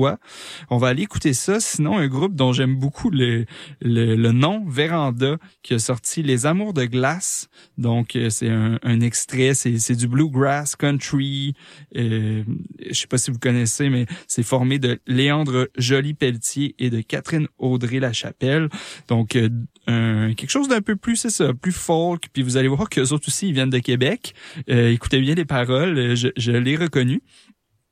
On 0.69 0.77
va 0.77 0.87
aller 0.89 1.03
écouter 1.03 1.33
ça. 1.33 1.59
Sinon, 1.59 1.97
un 1.97 2.07
groupe 2.07 2.35
dont 2.35 2.53
j'aime 2.53 2.75
beaucoup 2.75 3.09
le, 3.09 3.45
le, 3.81 4.15
le 4.15 4.31
nom, 4.31 4.65
Véranda, 4.67 5.37
qui 5.63 5.73
a 5.73 5.79
sorti 5.79 6.21
Les 6.23 6.45
Amours 6.45 6.73
de 6.73 6.85
glace. 6.85 7.47
Donc, 7.77 8.15
euh, 8.15 8.29
c'est 8.29 8.49
un, 8.49 8.79
un 8.83 8.99
extrait, 9.01 9.53
c'est, 9.53 9.95
du 9.95 10.07
bluegrass, 10.07 10.75
country. 10.75 11.53
Euh, 11.95 12.43
je 12.89 12.93
sais 12.93 13.07
pas 13.07 13.17
si 13.17 13.31
vous 13.31 13.39
connaissez, 13.39 13.89
mais 13.89 14.05
c'est 14.27 14.43
formé 14.43 14.79
de 14.79 14.99
Léandre 15.07 15.67
Joly-Pelletier 15.77 16.75
et 16.79 16.89
de 16.89 17.01
Catherine 17.01 17.47
Audrey-Lachapelle. 17.57 18.69
Donc, 19.07 19.35
euh, 19.35 19.49
un- 19.87 20.33
quelque 20.33 20.49
chose 20.49 20.67
d'un 20.67 20.81
peu 20.81 20.95
plus, 20.95 21.15
c'est 21.15 21.29
ça, 21.29 21.53
plus 21.53 21.71
folk. 21.71 22.23
Puis 22.33 22.43
vous 22.43 22.57
allez 22.57 22.67
voir 22.67 22.89
qu'eux 22.89 23.11
autres 23.13 23.27
aussi, 23.27 23.47
ils 23.49 23.53
viennent 23.53 23.69
de 23.69 23.79
Québec. 23.79 24.33
Euh, 24.69 24.91
écoutez 24.91 25.19
bien 25.21 25.35
les 25.35 25.45
paroles, 25.45 25.97
euh, 25.97 26.15
je, 26.15 26.29
je 26.37 26.51
l'ai 26.51 26.75
reconnu. 26.75 27.21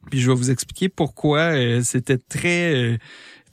Puis 0.10 0.20
je 0.20 0.30
vais 0.30 0.36
vous 0.36 0.52
expliquer 0.52 0.90
pourquoi 0.90 1.54
euh, 1.54 1.82
c'était 1.84 2.18
très 2.18 2.74
euh, 2.74 2.98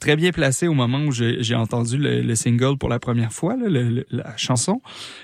très 0.01 0.17
bien 0.17 0.31
placé 0.31 0.67
au 0.67 0.73
moment 0.73 0.97
où 1.05 1.11
j'ai 1.13 1.55
entendu 1.55 1.97
le, 1.97 2.21
le 2.21 2.35
single 2.35 2.77
pour 2.77 2.89
la 2.89 2.99
première 2.99 3.31
fois, 3.31 3.55
là, 3.55 3.69
le- 3.69 3.89
le- 3.89 4.05
la 4.09 4.35
chanson. 4.35 4.81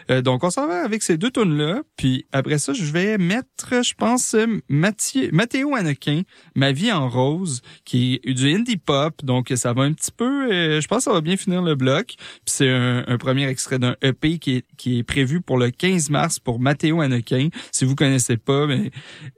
Euh, 0.09 0.21
donc 0.21 0.43
on 0.45 0.49
s'en 0.49 0.67
va 0.67 0.83
avec 0.85 1.03
ces 1.03 1.17
deux 1.17 1.31
tunes 1.31 1.57
là. 1.57 1.81
Puis 1.97 2.25
après 2.31 2.59
ça, 2.59 2.71
je 2.73 2.83
vais 2.85 3.17
mettre, 3.17 3.83
je 3.83 3.93
pense, 3.95 4.35
euh, 4.35 4.45
Mathieu, 4.69 5.29
Mathéo 5.33 5.75
Hannequin, 5.75 6.21
Ma 6.55 6.71
vie 6.71 6.91
en 6.93 7.09
rose, 7.09 7.61
qui 7.83 8.21
est 8.23 8.33
du 8.33 8.53
indie 8.53 8.77
pop. 8.77 9.13
Donc 9.23 9.51
ça 9.55 9.73
va 9.73 9.81
un 9.83 9.91
petit 9.93 10.11
peu, 10.15 10.51
euh, 10.53 10.79
je 10.79 10.87
pense 10.87 10.99
que 10.99 11.03
ça 11.05 11.13
va 11.13 11.21
bien 11.21 11.35
finir 11.37 11.61
le 11.61 11.75
bloc. 11.75 12.05
Puis 12.17 12.17
c'est 12.45 12.69
un, 12.69 13.03
un 13.07 13.17
premier 13.17 13.47
extrait 13.47 13.79
d'un 13.79 13.95
EP 14.03 14.37
qui 14.37 14.57
est, 14.57 14.65
qui 14.77 14.99
est 14.99 15.03
prévu 15.03 15.41
pour 15.41 15.57
le 15.57 15.71
15 15.71 16.09
mars 16.11 16.39
pour 16.39 16.59
Mathéo 16.59 17.01
Hannequin. 17.01 17.49
Si 17.71 17.83
vous 17.83 17.95
connaissez 17.95 18.37
pas, 18.37 18.67
mais 18.67 18.91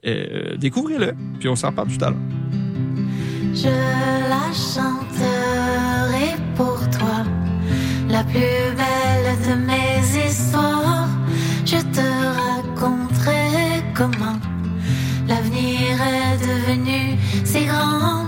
euh, 0.05 0.58
découvrez-le. 0.58 1.13
Puis 1.39 1.48
on 1.48 1.55
s'en 1.55 1.72
parle 1.72 1.88
tout 1.88 2.03
à 2.03 2.10
l'heure. 2.10 2.68
Je 3.61 3.67
la 3.67 4.53
chanterai 4.53 6.37
pour 6.55 6.79
toi, 6.97 7.25
la 8.07 8.23
plus 8.23 8.61
belle 8.79 9.35
de 9.47 9.53
mes 9.67 10.27
histoires. 10.27 11.09
Je 11.65 11.79
te 11.95 12.07
raconterai 12.39 13.83
comment 13.93 14.39
l'avenir 15.27 15.91
est 16.01 16.37
devenu 16.47 17.17
si 17.43 17.65
grand. 17.65 18.18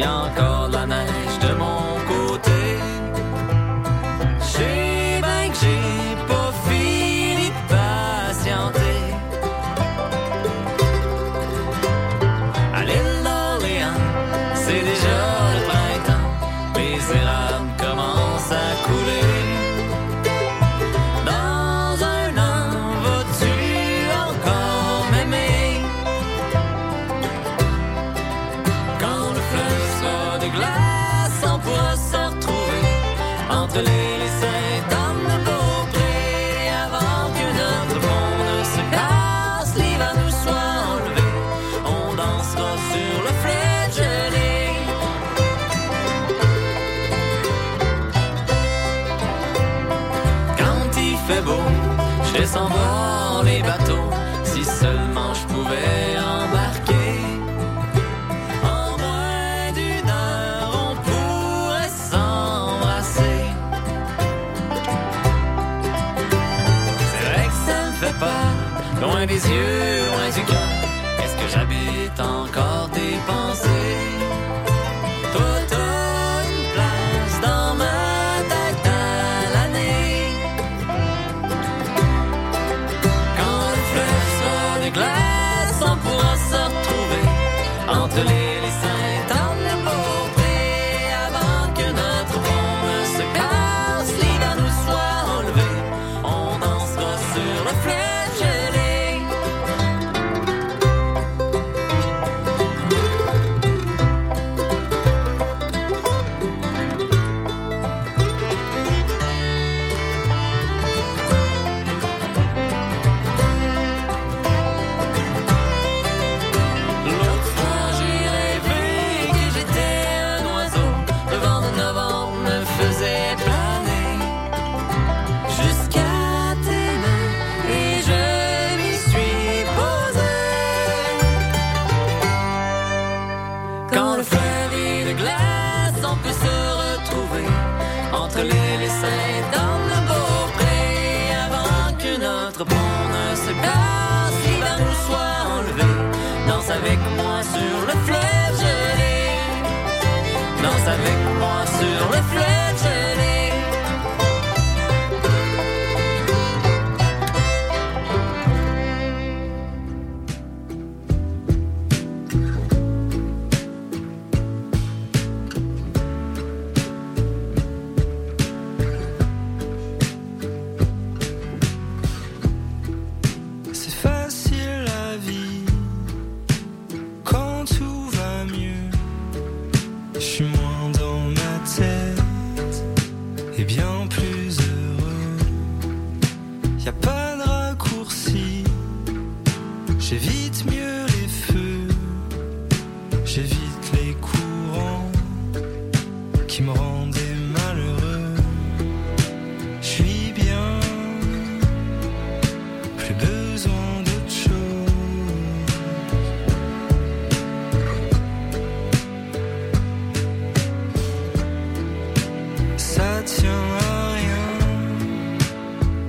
Y 0.00 0.02
a 0.02 0.22
encore 0.24 0.49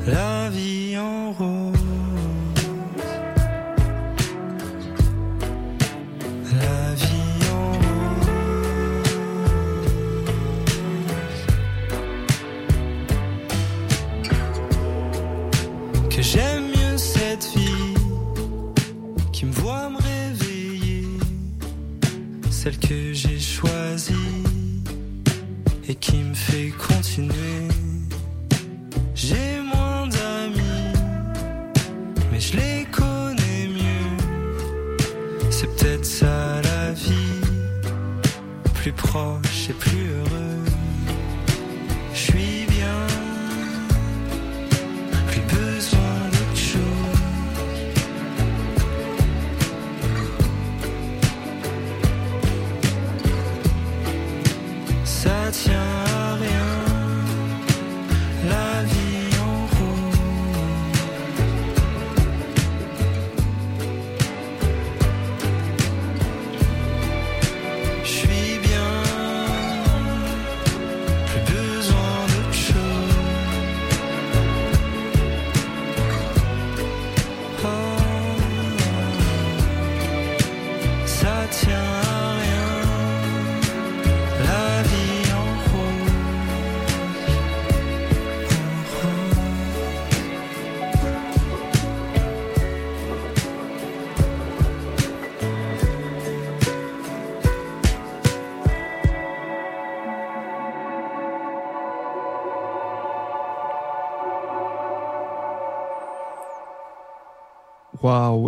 la 0.08 0.41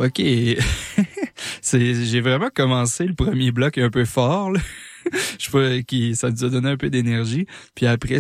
ok. 0.06 0.22
j'ai 1.72 2.22
vraiment 2.22 2.50
commencé 2.54 3.06
le 3.06 3.14
premier 3.14 3.52
bloc 3.52 3.78
un 3.78 3.90
peu 3.90 4.06
fort. 4.06 4.52
Là. 4.52 4.60
Je 5.40 5.46
sais 5.46 5.52
pas, 5.52 5.82
qui, 5.82 6.16
ça 6.16 6.30
nous 6.32 6.44
a 6.46 6.50
donné 6.50 6.70
un 6.70 6.78
peu 6.78 6.90
d'énergie. 6.90 7.46
Puis 7.76 7.86
après, 7.86 8.20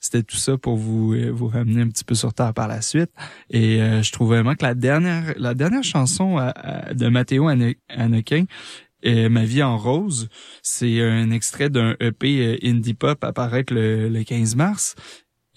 c'était 0.00 0.22
tout 0.22 0.36
ça 0.36 0.56
pour 0.56 0.76
vous 0.76 1.14
euh, 1.14 1.30
vous 1.30 1.48
ramener 1.48 1.82
un 1.82 1.88
petit 1.88 2.04
peu 2.04 2.14
sur 2.14 2.32
terre 2.32 2.54
par 2.54 2.68
la 2.68 2.80
suite. 2.82 3.10
Et 3.50 3.80
euh, 3.80 4.02
je 4.02 4.12
trouve 4.12 4.28
vraiment 4.28 4.54
que 4.54 4.64
la 4.64 4.74
dernière 4.74 5.34
la 5.36 5.54
dernière 5.54 5.84
chanson 5.84 6.38
à- 6.38 6.92
de 6.94 7.08
Matteo 7.08 7.48
Hannequin, 7.48 8.44
euh, 9.06 9.28
Ma 9.28 9.44
vie 9.44 9.62
en 9.62 9.76
rose, 9.76 10.28
c'est 10.62 11.02
un 11.02 11.30
extrait 11.30 11.68
d'un 11.68 11.94
EP 12.00 12.40
euh, 12.40 12.56
indie 12.62 12.94
pop 12.94 13.22
à 13.22 13.32
paraître 13.32 13.74
le, 13.74 14.08
le 14.08 14.24
15 14.24 14.56
mars. 14.56 14.94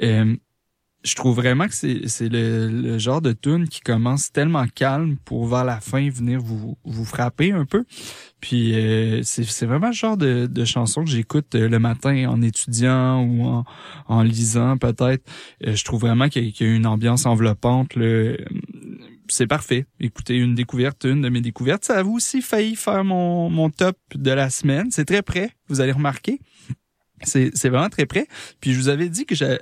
Euh, 0.02 0.36
je 1.08 1.16
trouve 1.16 1.36
vraiment 1.38 1.68
que 1.68 1.74
c'est 1.74 2.30
le, 2.30 2.68
le 2.70 2.98
genre 3.00 3.22
de 3.22 3.32
tune 3.32 3.68
qui 3.68 3.80
commence 3.82 4.32
tellement 4.32 4.66
calme 4.68 5.16
pour 5.26 5.48
vers 5.48 5.64
la 5.64 5.80
fin 5.80 6.10
venir 6.10 6.40
vous 6.42 6.78
vous 6.84 7.06
frapper 7.06 7.52
un 7.52 7.66
peu. 7.66 7.86
Puis 8.42 8.74
euh, 8.76 9.22
c'est 9.24 9.66
vraiment 9.66 9.88
le 9.88 9.94
genre 9.94 10.18
de, 10.18 10.46
de 10.46 10.66
chanson 10.66 11.04
que 11.04 11.10
j'écoute 11.10 11.56
euh, 11.56 11.70
le 11.70 11.80
matin 11.80 12.28
en 12.30 12.42
étudiant 12.42 13.24
ou 13.24 13.46
en, 13.46 13.64
en 14.08 14.22
lisant 14.22 14.78
peut-être. 14.78 15.24
Euh, 15.66 15.76
je 15.76 15.84
trouve 15.86 16.02
vraiment 16.02 16.30
qu'il 16.30 16.44
y, 16.46 16.64
a- 16.64 16.68
une 16.68 16.86
ambiance 16.86 17.26
enveloppante. 17.26 17.94
C'est 19.30 19.48
parfait. 19.48 19.86
Écoutez, 20.00 20.36
une 20.36 20.56
découverte, 20.56 21.04
une 21.06 21.22
de 21.22 21.30
mes 21.30 21.42
découvertes. 21.42 21.84
Ça 21.86 22.00
a 22.00 22.04
aussi 22.04 22.42
failli 22.42 22.76
faire 22.76 23.04
mon, 23.04 23.50
mon 23.50 23.70
top 23.70 23.98
de 24.16 24.32
la 24.32 24.50
semaine. 24.50 24.88
C'est 24.92 25.06
très 25.06 25.22
près, 25.22 25.52
vous 25.68 25.82
allez 25.82 25.92
remarquer. 25.92 26.40
C'est 27.24 27.70
vraiment 27.70 27.90
très 27.90 28.06
près. 28.06 28.28
Puis 28.62 28.74
je 28.74 28.78
vous 28.80 28.90
avais 28.90 29.10
dit 29.10 29.26
que 29.26 29.34
j'a- 29.36 29.58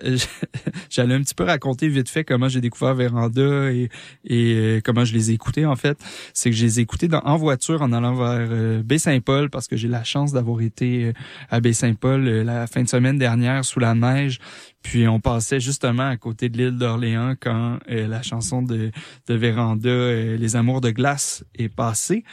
j'allais 0.89 1.15
un 1.15 1.21
petit 1.21 1.35
peu 1.35 1.43
raconter 1.43 1.87
vite 1.87 2.09
fait 2.09 2.23
comment 2.23 2.49
j'ai 2.49 2.59
découvert 2.61 2.95
Véranda 2.95 3.71
et, 3.71 3.89
euh, 4.29 4.81
comment 4.83 5.05
je 5.05 5.13
les 5.13 5.31
ai 5.31 5.33
écoutés 5.35 5.65
en 5.65 5.75
fait. 5.75 5.97
C'est 6.33 6.49
que 6.49 6.55
je 6.55 6.65
les 6.65 6.79
ai 6.79 6.83
écoutés 6.83 7.07
en 7.11 7.37
voiture 7.37 7.81
en 7.81 7.93
allant 7.93 8.13
vers 8.13 8.47
euh, 8.51 8.83
Baie-Saint-Paul 8.83 9.49
parce 9.49 9.67
que 9.67 9.77
j'ai 9.77 9.87
la 9.87 10.03
chance 10.03 10.33
d'avoir 10.33 10.61
été 10.61 11.05
euh, 11.05 11.13
à 11.49 11.59
Baie-Saint-Paul 11.61 12.25
la 12.25 12.67
fin 12.67 12.83
de 12.83 12.89
semaine 12.89 13.17
dernière 13.17 13.63
sous 13.63 13.79
la 13.79 13.93
neige. 13.95 14.39
Puis 14.81 15.07
on 15.07 15.19
passait 15.19 15.59
justement 15.59 16.07
à 16.09 16.17
côté 16.17 16.49
de 16.49 16.57
l'île 16.57 16.77
d'Orléans 16.77 17.35
quand 17.39 17.79
la 17.87 18.21
chanson 18.21 18.61
de, 18.61 18.91
de 19.27 19.33
Véranda, 19.33 20.13
Les 20.37 20.55
Amours 20.55 20.79
de 20.81 20.91
glace, 20.91 21.43
est 21.57 21.69
passée. 21.69 22.23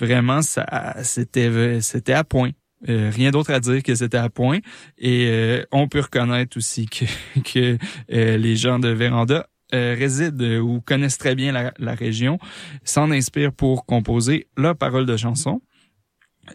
Vraiment, 0.00 0.42
ça, 0.42 0.96
c'était, 1.04 1.80
c'était 1.80 2.14
à 2.14 2.24
point. 2.24 2.50
Euh, 2.88 3.10
rien 3.14 3.30
d'autre 3.30 3.52
à 3.52 3.60
dire 3.60 3.82
que 3.82 3.94
c'était 3.94 4.16
à 4.16 4.28
point. 4.28 4.58
Et 4.98 5.26
euh, 5.28 5.64
on 5.72 5.88
peut 5.88 6.00
reconnaître 6.00 6.56
aussi 6.56 6.86
que, 6.86 7.04
que 7.44 7.78
euh, 8.12 8.36
les 8.36 8.56
gens 8.56 8.78
de 8.78 8.88
Véranda 8.88 9.46
résident 9.72 10.58
ou 10.58 10.80
connaissent 10.80 11.18
très 11.18 11.36
bien 11.36 11.52
la, 11.52 11.94
région, 11.94 12.40
s'en 12.82 13.12
inspirent 13.12 13.52
pour 13.52 13.86
composer 13.86 14.48
leurs 14.56 14.74
paroles 14.74 15.06
de 15.06 15.16
chansons. 15.16 15.62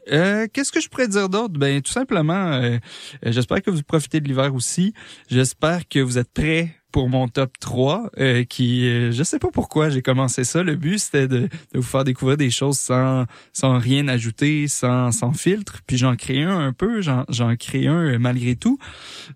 Qu'est-ce 0.09 0.69
que 0.69 0.81
je 0.81 0.89
pourrais 0.89 1.07
dire 1.07 1.29
d'autre? 1.29 1.53
Ben, 1.57 1.81
tout 1.81 1.93
simplement, 1.93 2.77
j'espère 3.23 3.61
que 3.61 3.71
vous 3.71 3.83
profitez 3.83 4.19
de 4.19 4.27
l'hiver 4.27 4.53
aussi. 4.53 4.93
J'espère 5.29 5.87
que 5.87 5.99
vous 5.99 6.17
êtes 6.17 6.33
prêts 6.33 6.75
pour 6.95 7.09
mon 7.09 7.27
top 7.27 7.51
3, 7.59 8.09
euh, 8.19 8.45
qui, 8.45 8.87
euh, 8.87 9.11
je 9.11 9.21
sais 9.23 9.37
pas 9.37 9.49
pourquoi 9.51 9.89
j'ai 9.89 10.01
commencé 10.01 10.45
ça. 10.45 10.63
Le 10.63 10.77
but, 10.77 10.97
c'était 10.97 11.27
de, 11.27 11.39
de 11.39 11.49
vous 11.73 11.81
faire 11.81 12.05
découvrir 12.05 12.37
des 12.37 12.49
choses 12.49 12.79
sans, 12.79 13.25
sans 13.51 13.77
rien 13.79 14.07
ajouter, 14.07 14.69
sans, 14.69 15.11
sans 15.11 15.33
filtre. 15.33 15.81
Puis 15.87 15.97
j'en 15.97 16.15
crée 16.15 16.43
un 16.43 16.57
un 16.57 16.71
peu, 16.71 17.01
j'en 17.01 17.25
j'en 17.27 17.53
crée 17.57 17.87
un 17.87 18.13
euh, 18.13 18.17
malgré 18.17 18.55
tout. 18.55 18.79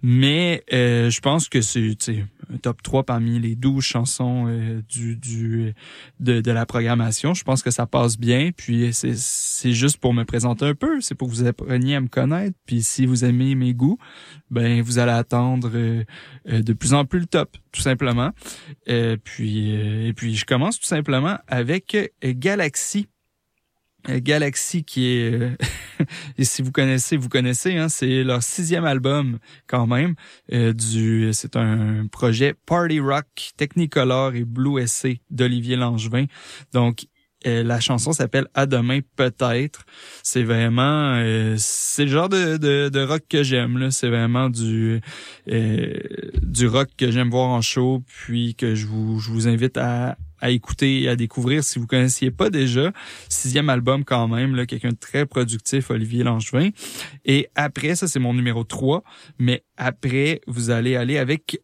Mais 0.01 0.63
euh, 0.71 1.09
je 1.09 1.19
pense 1.19 1.49
que 1.49 1.59
c'est 1.59 1.97
un 2.53 2.57
top 2.57 2.81
3 2.81 3.03
parmi 3.03 3.39
les 3.39 3.55
12 3.55 3.83
chansons 3.83 4.45
euh, 4.47 4.81
du, 4.87 5.17
du 5.17 5.73
de, 6.21 6.39
de 6.39 6.51
la 6.51 6.65
programmation. 6.65 7.33
Je 7.33 7.43
pense 7.43 7.61
que 7.61 7.71
ça 7.71 7.85
passe 7.85 8.17
bien. 8.17 8.51
Puis 8.55 8.93
c'est 8.93 9.17
c'est 9.17 9.73
juste 9.73 9.97
pour 9.97 10.13
me 10.13 10.23
présenter 10.23 10.65
un 10.65 10.75
peu. 10.75 11.01
C'est 11.01 11.15
pour 11.15 11.27
que 11.27 11.33
vous 11.33 11.45
appreniez 11.45 11.95
à 11.95 12.01
me 12.01 12.07
connaître. 12.07 12.57
Puis 12.65 12.81
si 12.83 13.05
vous 13.05 13.25
aimez 13.25 13.55
mes 13.55 13.73
goûts, 13.73 13.99
ben 14.51 14.81
vous 14.81 14.99
allez 14.99 15.11
attendre 15.11 15.69
euh, 15.73 16.03
euh, 16.47 16.61
de 16.61 16.73
plus 16.73 16.93
en 16.93 17.05
plus 17.05 17.19
le 17.19 17.25
top, 17.25 17.48
tout 17.71 17.81
simplement. 17.81 18.31
Euh, 18.89 19.17
puis 19.23 19.75
euh, 19.75 20.07
et 20.07 20.13
puis 20.13 20.35
je 20.35 20.45
commence 20.45 20.79
tout 20.79 20.85
simplement 20.85 21.37
avec 21.47 21.95
euh, 21.95 22.07
Galaxy. 22.23 23.07
Galaxy 24.07 24.85
qui 24.85 25.07
est 25.07 25.57
et 26.37 26.45
si 26.45 26.61
vous 26.61 26.71
connaissez 26.71 27.17
vous 27.17 27.27
connaissez 27.27 27.75
hein, 27.75 27.89
c'est 27.89 28.23
leur 28.23 28.41
sixième 28.41 28.85
album 28.85 29.39
quand 29.67 29.87
même 29.87 30.15
du 30.49 31.31
c'est 31.33 31.57
un 31.57 32.07
projet 32.07 32.55
party 32.65 33.01
rock 33.01 33.51
Technicolor 33.57 34.35
et 34.35 34.45
Blue 34.45 34.81
Essay 34.81 35.19
d'Olivier 35.29 35.75
Langevin 35.75 36.27
donc 36.71 37.07
euh, 37.47 37.63
la 37.63 37.79
chanson 37.79 38.11
s'appelle 38.11 38.47
À 38.53 38.65
demain 38.65 38.99
peut-être. 39.15 39.85
C'est 40.23 40.43
vraiment 40.43 41.15
euh, 41.15 41.55
c'est 41.57 42.05
le 42.05 42.11
genre 42.11 42.29
de, 42.29 42.57
de, 42.57 42.89
de 42.89 43.01
rock 43.01 43.23
que 43.29 43.43
j'aime 43.43 43.77
là. 43.77 43.91
C'est 43.91 44.09
vraiment 44.09 44.49
du 44.49 44.99
euh, 45.49 45.93
du 46.41 46.67
rock 46.67 46.89
que 46.97 47.11
j'aime 47.11 47.29
voir 47.29 47.49
en 47.49 47.61
show, 47.61 48.03
puis 48.05 48.55
que 48.55 48.75
je 48.75 48.87
vous 48.87 49.19
je 49.19 49.31
vous 49.31 49.47
invite 49.47 49.77
à 49.77 50.17
à 50.41 50.51
écouter 50.51 51.01
et 51.03 51.09
à 51.09 51.15
découvrir 51.15 51.63
si 51.63 51.79
vous 51.79 51.87
connaissiez 51.87 52.31
pas 52.31 52.49
déjà. 52.49 52.91
Sixième 53.29 53.69
album 53.69 54.03
quand 54.05 54.27
même, 54.27 54.55
là, 54.55 54.65
quelqu'un 54.65 54.91
de 54.91 54.95
très 54.95 55.25
productif, 55.25 55.89
Olivier 55.91 56.23
Langevin. 56.23 56.69
Et 57.25 57.49
après, 57.55 57.95
ça 57.95 58.07
c'est 58.07 58.19
mon 58.19 58.33
numéro 58.33 58.63
3, 58.63 59.03
mais 59.37 59.63
après, 59.77 60.41
vous 60.47 60.69
allez 60.69 60.95
aller 60.95 61.17
avec, 61.17 61.61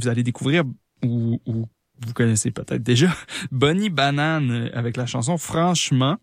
vous 0.00 0.08
allez 0.08 0.22
découvrir 0.22 0.64
ou, 1.02 1.40
ou 1.46 1.66
vous 2.00 2.12
connaissez 2.12 2.50
peut-être 2.50 2.82
déjà, 2.82 3.14
Bonnie 3.50 3.90
Banane 3.90 4.50
euh, 4.50 4.70
avec 4.74 4.96
la 4.96 5.06
chanson 5.06 5.38
Franchement. 5.38 6.16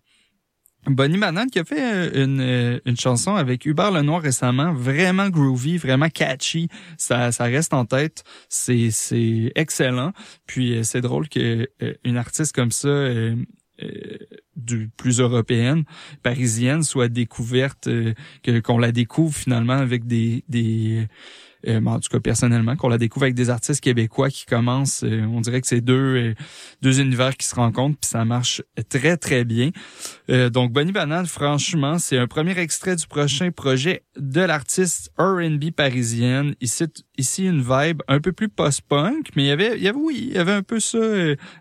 Bonnie 0.88 1.20
Banane 1.20 1.52
qui 1.52 1.60
a 1.60 1.64
fait 1.64 1.80
euh, 1.80 2.24
une, 2.24 2.42
euh, 2.42 2.80
une 2.86 2.98
chanson 2.98 3.36
avec 3.36 3.68
Hubert 3.68 3.92
Lenoir 3.92 4.22
récemment, 4.22 4.74
vraiment 4.74 5.30
groovy, 5.30 5.78
vraiment 5.78 6.10
catchy. 6.10 6.70
Ça, 6.98 7.32
ça 7.32 7.44
reste 7.44 7.74
en 7.74 7.86
tête. 7.86 8.24
C'est, 8.50 8.90
c'est 8.90 9.52
excellent. 9.56 10.12
Puis 10.48 10.80
c'est 10.84 11.02
drôle 11.02 11.30
que 11.30 11.70
une 12.04 12.18
artiste 12.18 12.56
comme 12.56 12.72
ça, 12.72 13.06
du 14.56 14.90
plus 14.98 15.20
européenne, 15.20 15.84
parisienne, 16.24 16.82
soit 16.82 17.10
découverte, 17.10 17.88
que 18.44 18.60
qu'on 18.60 18.80
la 18.80 18.92
découvre 18.92 19.36
finalement 19.36 19.78
avec 19.78 20.08
des 20.08 20.44
des 20.50 21.08
euh, 21.68 21.84
en 21.86 22.00
tout 22.00 22.10
cas 22.10 22.20
personnellement, 22.20 22.76
qu'on 22.76 22.90
la 22.90 22.98
découvre 22.98 23.26
avec 23.26 23.36
des 23.36 23.50
artistes 23.50 23.82
québécois 23.82 24.30
qui 24.30 24.46
commencent, 24.46 25.04
euh, 25.04 25.26
on 25.26 25.42
dirait 25.42 25.62
que 25.62 25.68
c'est 25.68 25.82
deux 25.82 25.94
euh, 25.94 26.34
deux 26.82 27.00
univers 27.00 27.38
qui 27.38 27.46
se 27.46 27.56
rencontrent 27.56 27.98
puis 28.00 28.10
ça 28.10 28.26
marche 28.26 28.62
très 28.90 29.18
très 29.18 29.44
bien. 29.44 29.72
Donc 30.28 30.72
Bonnie 30.72 30.94
Banane, 30.94 31.26
franchement, 31.26 32.00
c'est 32.00 32.18
un 32.18 32.28
premier 32.28 32.58
extrait 32.58 32.96
du 32.96 33.06
prochain 33.06 33.52
projet 33.52 34.04
de 34.18 34.40
l'artiste 34.40 35.12
R&B 35.18 35.72
parisienne. 35.76 36.56
Ici 36.62 36.86
ici 37.18 37.46
une 37.46 37.62
vibe 37.62 38.02
un 38.08 38.20
peu 38.20 38.32
plus 38.32 38.48
post-punk, 38.48 39.30
mais 39.36 39.44
il 39.44 39.48
y 39.48 39.52
avait 39.52 39.78
il 39.78 39.84
y 39.84 39.88
avait 39.88 39.98
oui, 39.98 40.28
il 40.30 40.34
y 40.34 40.38
avait 40.38 40.54
un 40.54 40.64
peu 40.64 40.80
ça 40.80 40.98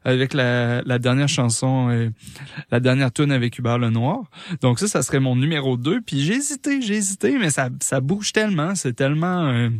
avec 0.04 0.34
la 0.34 0.98
dernière 0.98 1.28
chanson 1.28 2.10
la 2.70 2.80
dernière 2.80 3.12
tune 3.12 3.32
avec 3.32 3.58
Hubert 3.58 3.78
Lenoir. 3.78 4.30
Donc 4.62 4.78
ça 4.78 4.86
ça 4.86 5.02
serait 5.02 5.20
mon 5.20 5.36
numéro 5.36 5.76
2 5.76 6.00
puis 6.02 6.20
j'ai 6.20 6.34
hésité, 6.34 6.80
j'ai 6.80 6.94
hésité 6.94 7.38
mais 7.38 7.50
ça 7.50 7.68
ça 7.80 8.00
bouge 8.00 8.32
tellement, 8.32 8.74
c'est 8.74 8.94
tellement 8.94 9.70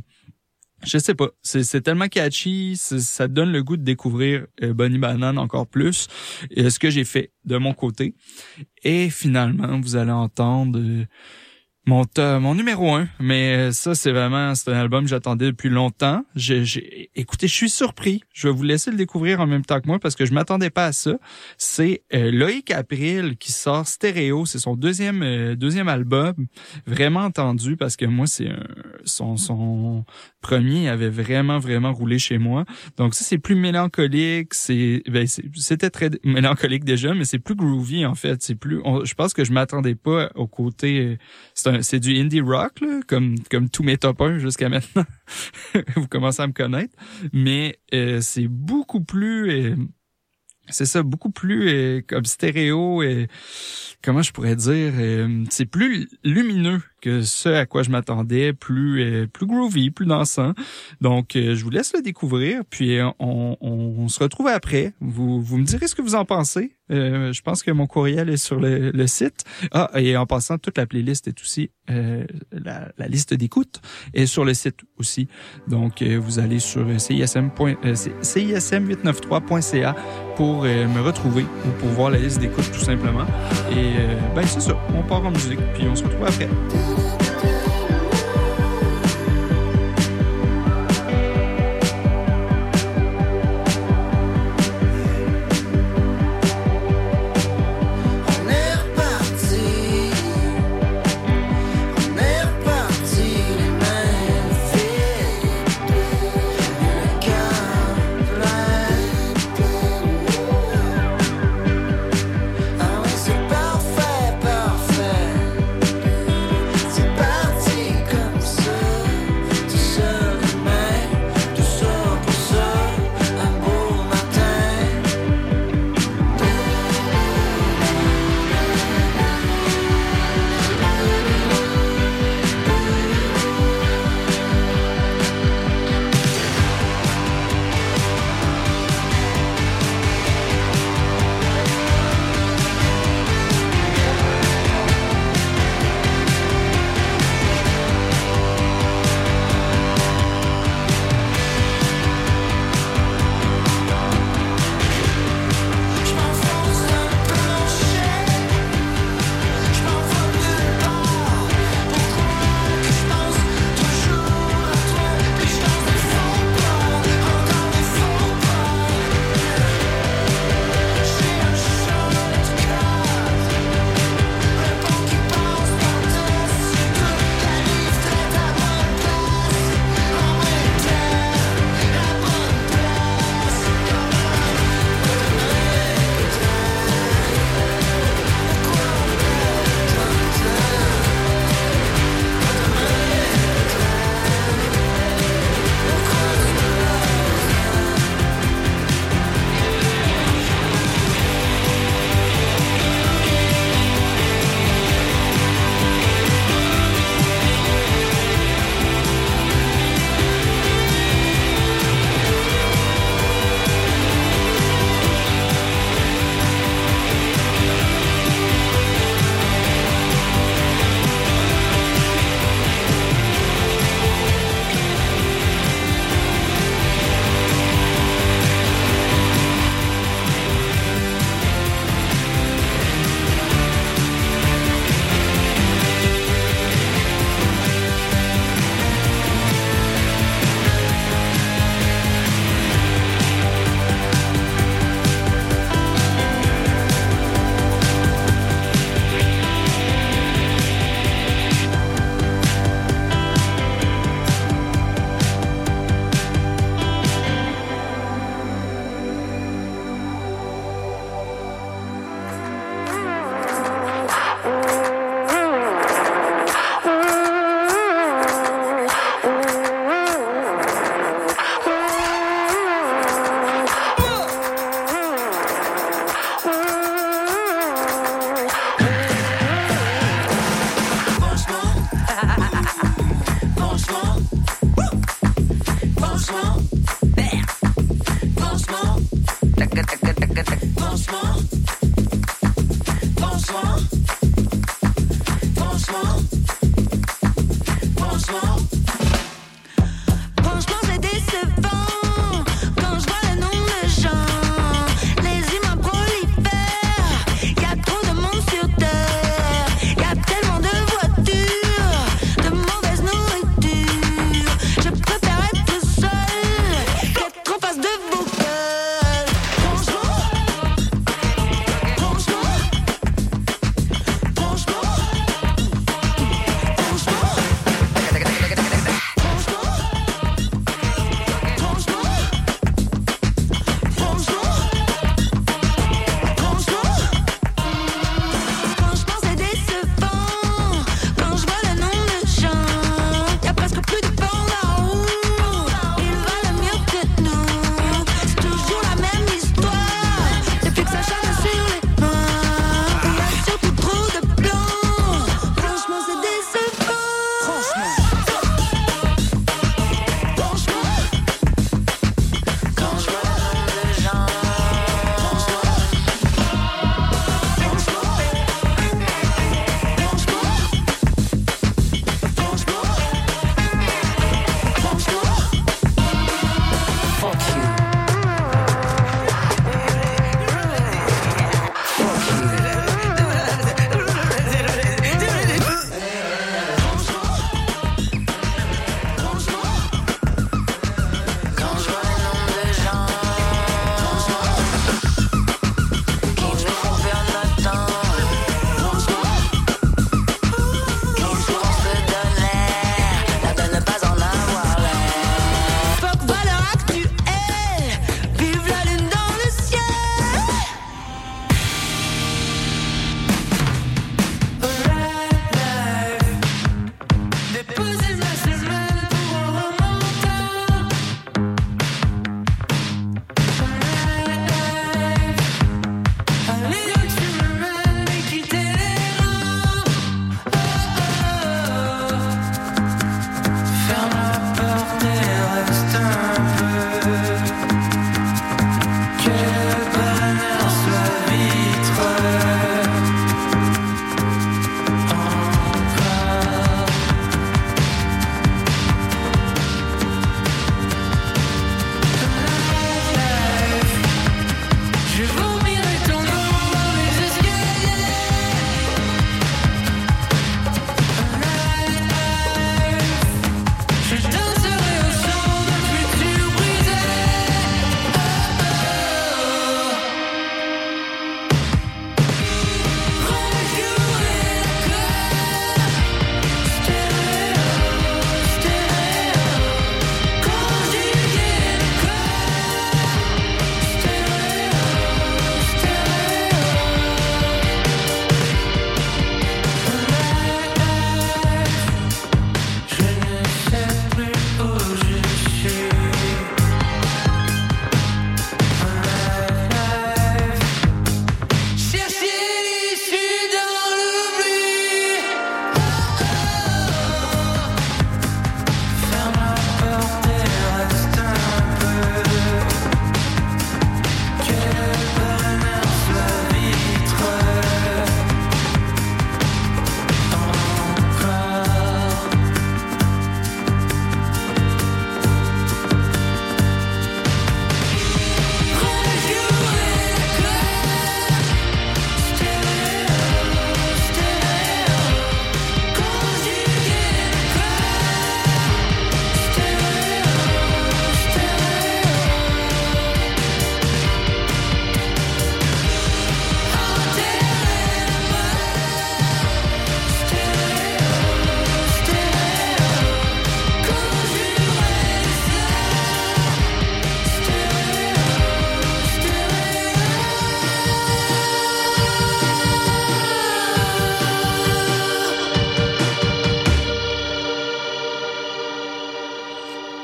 je 0.84 0.98
sais 0.98 1.14
pas, 1.14 1.28
c'est 1.42 1.82
tellement 1.82 2.08
catchy, 2.08 2.76
ça 2.76 3.28
donne 3.28 3.52
le 3.52 3.62
goût 3.62 3.76
de 3.76 3.82
découvrir 3.82 4.46
euh, 4.62 4.72
Bonnie 4.72 4.98
Banane 4.98 5.38
encore 5.38 5.66
plus. 5.66 6.08
Et 6.50 6.70
ce 6.70 6.78
que 6.78 6.90
j'ai 6.90 7.04
fait 7.04 7.32
de 7.44 7.56
mon 7.56 7.74
côté. 7.74 8.14
Et 8.82 9.10
finalement, 9.10 9.80
vous 9.80 9.96
allez 9.96 10.10
entendre 10.12 10.78
euh, 10.78 11.04
mon 11.86 12.04
mon 12.40 12.54
numéro 12.54 12.94
un. 12.94 13.08
Mais 13.18 13.56
euh, 13.56 13.72
ça, 13.72 13.94
c'est 13.94 14.12
vraiment 14.12 14.54
c'est 14.54 14.70
un 14.70 14.78
album 14.78 15.04
que 15.04 15.10
j'attendais 15.10 15.46
depuis 15.46 15.68
longtemps. 15.68 16.24
J'ai, 16.34 17.10
écoutez, 17.14 17.48
je 17.48 17.54
suis 17.54 17.70
surpris. 17.70 18.22
Je 18.32 18.48
vais 18.48 18.54
vous 18.54 18.62
laisser 18.62 18.90
le 18.90 18.96
découvrir 18.96 19.40
en 19.40 19.46
même 19.46 19.64
temps 19.64 19.80
que 19.80 19.86
moi 19.86 19.98
parce 19.98 20.14
que 20.14 20.24
je 20.24 20.32
m'attendais 20.32 20.70
pas 20.70 20.86
à 20.86 20.92
ça. 20.92 21.18
C'est 21.58 22.04
euh, 22.14 22.30
Loïc 22.30 22.70
April 22.70 23.36
qui 23.38 23.52
sort 23.52 23.86
stéréo. 23.86 24.46
C'est 24.46 24.58
son 24.58 24.76
deuxième 24.76 25.22
euh, 25.22 25.56
deuxième 25.56 25.88
album. 25.88 26.34
Vraiment 26.86 27.20
entendu 27.20 27.76
parce 27.76 27.96
que 27.96 28.04
moi, 28.04 28.26
c'est 28.26 28.50
son 29.04 29.36
son 29.36 30.04
premier 30.40 30.88
avait 30.88 31.08
vraiment 31.08 31.58
vraiment 31.58 31.92
roulé 31.92 32.18
chez 32.18 32.38
moi. 32.38 32.64
Donc 32.96 33.14
ça 33.14 33.24
c'est 33.24 33.38
plus 33.38 33.54
mélancolique, 33.54 34.54
c'est 34.54 35.02
ben 35.08 35.26
c'était 35.26 35.90
très 35.90 36.10
mélancolique 36.24 36.84
déjà 36.84 37.14
mais 37.14 37.24
c'est 37.24 37.38
plus 37.38 37.54
groovy 37.54 38.06
en 38.06 38.14
fait, 38.14 38.42
c'est 38.42 38.54
plus 38.54 38.80
je 39.04 39.14
pense 39.14 39.32
que 39.32 39.44
je 39.44 39.52
m'attendais 39.52 39.94
pas 39.94 40.30
au 40.34 40.46
côté 40.46 41.18
c'est 41.54 41.82
c'est 41.82 42.00
du 42.00 42.18
indie 42.18 42.40
rock 42.40 42.80
là, 42.80 43.00
comme 43.06 43.36
comme 43.50 43.68
tous 43.68 43.82
mes 43.82 43.96
top 43.96 44.20
1 44.20 44.38
jusqu'à 44.38 44.68
maintenant. 44.68 45.04
Vous 45.96 46.08
commencez 46.08 46.42
à 46.42 46.46
me 46.46 46.52
connaître, 46.52 46.94
mais 47.32 47.78
euh, 47.94 48.20
c'est 48.20 48.48
beaucoup 48.48 49.00
plus 49.02 49.50
euh, 49.50 49.76
c'est 50.70 50.86
ça, 50.86 51.02
beaucoup 51.02 51.30
plus 51.30 51.68
euh, 51.68 52.00
comme 52.06 52.24
stéréo 52.24 53.02
et 53.02 53.28
comment 54.02 54.22
je 54.22 54.32
pourrais 54.32 54.56
dire, 54.56 54.92
euh, 54.96 55.44
c'est 55.50 55.66
plus 55.66 56.08
lumineux 56.24 56.80
que 57.00 57.22
ce 57.22 57.48
à 57.48 57.66
quoi 57.66 57.82
je 57.82 57.90
m'attendais, 57.90 58.52
plus 58.52 59.02
euh, 59.02 59.26
plus 59.26 59.46
groovy, 59.46 59.90
plus 59.90 60.06
dansant. 60.06 60.52
Donc, 61.00 61.36
euh, 61.36 61.54
je 61.54 61.64
vous 61.64 61.70
laisse 61.70 61.92
le 61.94 62.02
découvrir, 62.02 62.62
puis 62.68 62.98
euh, 62.98 63.08
on, 63.18 63.56
on, 63.60 63.94
on 63.98 64.08
se 64.08 64.20
retrouve 64.20 64.48
après. 64.48 64.92
Vous, 65.00 65.40
vous 65.42 65.58
me 65.58 65.64
direz 65.64 65.86
ce 65.88 65.94
que 65.94 66.02
vous 66.02 66.14
en 66.14 66.24
pensez. 66.24 66.72
Euh, 66.90 67.32
je 67.32 67.42
pense 67.42 67.62
que 67.62 67.70
mon 67.70 67.86
courriel 67.86 68.28
est 68.28 68.36
sur 68.36 68.58
le, 68.58 68.90
le 68.90 69.06
site. 69.06 69.44
Ah, 69.72 69.90
et 69.96 70.16
en 70.16 70.26
passant, 70.26 70.58
toute 70.58 70.76
la 70.76 70.86
playlist 70.86 71.28
est 71.28 71.40
aussi, 71.40 71.70
euh, 71.90 72.24
la, 72.52 72.90
la 72.98 73.06
liste 73.06 73.34
d'écoute 73.34 73.80
est 74.14 74.26
sur 74.26 74.44
le 74.44 74.54
site 74.54 74.80
aussi. 74.98 75.28
Donc, 75.68 76.02
euh, 76.02 76.18
vous 76.18 76.38
allez 76.38 76.58
sur 76.58 76.84
CISM, 77.00 77.50
euh, 77.60 77.94
CISM893.ca 78.22 79.94
pour 80.36 80.62
me 80.62 81.00
retrouver 81.00 81.42
ou 81.42 81.70
pour 81.80 81.88
voir 81.90 82.10
la 82.10 82.18
liste 82.18 82.40
d'écoute 82.40 82.70
tout 82.72 82.80
simplement. 82.80 83.26
Et 83.70 83.92
ben 84.34 84.46
c'est 84.46 84.60
ça, 84.60 84.74
on 84.96 85.02
part 85.02 85.24
en 85.24 85.30
musique, 85.30 85.60
puis 85.74 85.84
on 85.86 85.94
se 85.94 86.04
retrouve 86.04 86.24
après. 86.24 86.48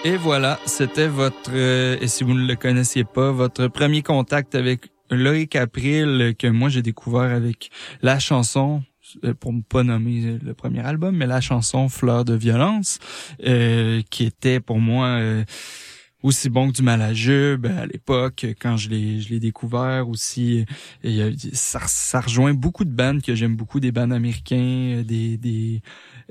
Et 0.06 0.16
voilà, 0.16 0.60
c'était 0.66 1.08
votre, 1.08 1.50
euh, 1.52 1.96
et 2.00 2.06
si 2.06 2.22
vous 2.22 2.32
ne 2.32 2.46
le 2.46 2.54
connaissiez 2.54 3.02
pas, 3.02 3.32
votre 3.32 3.66
premier 3.66 4.02
contact 4.02 4.54
avec 4.54 4.82
Loïc 5.10 5.56
April 5.56 6.36
que 6.38 6.46
moi 6.46 6.68
j'ai 6.68 6.80
découvert 6.80 7.34
avec 7.34 7.70
la 8.02 8.20
chanson 8.20 8.84
euh, 9.24 9.34
pour 9.34 9.52
ne 9.52 9.62
pas 9.62 9.82
nommer 9.82 10.38
le 10.40 10.54
premier 10.54 10.78
album, 10.86 11.16
mais 11.16 11.26
la 11.26 11.40
chanson 11.40 11.88
Fleur 11.88 12.24
de 12.24 12.34
violence, 12.34 13.00
euh, 13.44 14.00
qui 14.08 14.22
était 14.26 14.60
pour 14.60 14.78
moi 14.78 15.06
euh, 15.06 15.44
aussi 16.22 16.50
bon 16.50 16.68
que 16.68 16.76
du 16.76 16.82
Malajube 16.82 17.66
à 17.66 17.86
l'époque 17.86 18.46
quand 18.60 18.76
je 18.76 18.88
l'ai 18.90 19.20
je 19.20 19.30
l'ai 19.30 19.40
découvert 19.40 20.08
aussi. 20.08 20.66
A- 21.04 21.08
ça, 21.52 21.80
ça 21.86 22.20
rejoint 22.20 22.54
beaucoup 22.54 22.84
de 22.84 22.90
bandes 22.90 23.22
que 23.22 23.34
j'aime 23.34 23.56
beaucoup 23.56 23.80
des 23.80 23.90
bandes 23.90 24.12
américains 24.12 25.02
des 25.04 25.36
des 25.36 25.82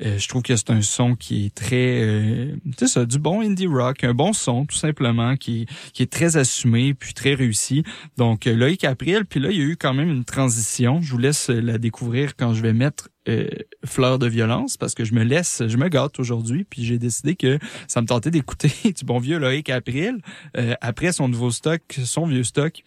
euh, 0.02 0.18
je 0.18 0.28
trouve 0.28 0.41
que 0.41 0.56
c'est 0.56 0.72
un 0.72 0.82
son 0.82 1.16
qui 1.16 1.46
est 1.46 1.56
très 1.56 2.02
euh, 2.02 2.56
c'est 2.78 2.88
ça 2.88 3.06
du 3.06 3.20
bon 3.20 3.41
indie 3.41 3.68
rock 3.68 4.04
un 4.04 4.14
bon 4.14 4.34
son 4.34 4.66
tout 4.66 4.76
simplement 4.76 5.36
qui 5.38 5.68
est 5.98 6.12
très 6.12 6.38
assumé 6.38 6.93
puis 6.93 7.14
très 7.14 7.34
réussi 7.34 7.84
donc 8.18 8.48
euh, 8.48 8.56
Loïc 8.56 8.84
April 8.84 9.26
puis 9.26 9.39
là 9.39 9.52
il 9.52 9.58
y 9.58 9.62
a 9.62 9.66
eu 9.66 9.78
quand 9.78 9.93
même 9.93 10.10
une 10.10 10.26
transition 10.26 11.02
je 11.02 11.12
vous 11.12 11.18
laisse 11.18 11.50
la 11.50 11.78
découvrir 11.78 12.36
quand 12.36 12.54
je 12.54 12.62
vais 12.62 12.74
mettre 12.74 13.10
euh, 13.28 13.48
Fleur 13.84 14.20
de 14.20 14.28
violence 14.28 14.78
parce 14.78 14.93
que 14.93 15.04
je 15.04 15.16
me 15.16 15.24
laisse 15.24 15.64
je 15.66 15.78
me 15.78 15.89
gâte 15.89 16.20
aujourd'hui 16.20 16.64
puis 16.64 16.86
j'ai 16.86 17.00
décidé 17.00 17.36
que 17.36 17.58
ça 17.88 18.02
me 18.02 18.06
tentait 18.06 18.30
d'écouter 18.30 18.72
du 18.96 19.04
bon 19.04 19.18
vieux 19.18 19.39
Loïc 19.39 19.72
April 19.72 20.20
euh, 20.58 20.76
après 20.80 21.12
son 21.12 21.28
nouveau 21.28 21.50
stock, 21.50 21.82
son 22.04 22.28
vieux 22.28 22.43
stock. 22.43 22.84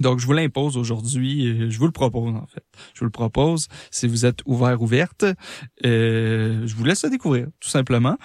Donc, 0.00 0.18
je 0.20 0.26
vous 0.26 0.32
l'impose 0.32 0.76
aujourd'hui. 0.76 1.46
euh, 1.48 1.70
Je 1.70 1.78
vous 1.78 1.86
le 1.86 1.92
propose, 1.92 2.34
en 2.34 2.46
fait. 2.46 2.64
Je 2.94 3.00
vous 3.00 3.06
le 3.06 3.10
propose. 3.10 3.68
Si 3.90 4.06
vous 4.06 4.26
êtes 4.26 4.40
ouvert, 4.46 4.80
ouverte, 4.82 5.24
euh, 5.84 6.66
je 6.66 6.74
vous 6.74 6.84
laisse 6.84 7.04
le 7.04 7.10
découvrir, 7.10 7.46
tout 7.60 7.68
simplement. 7.68 8.16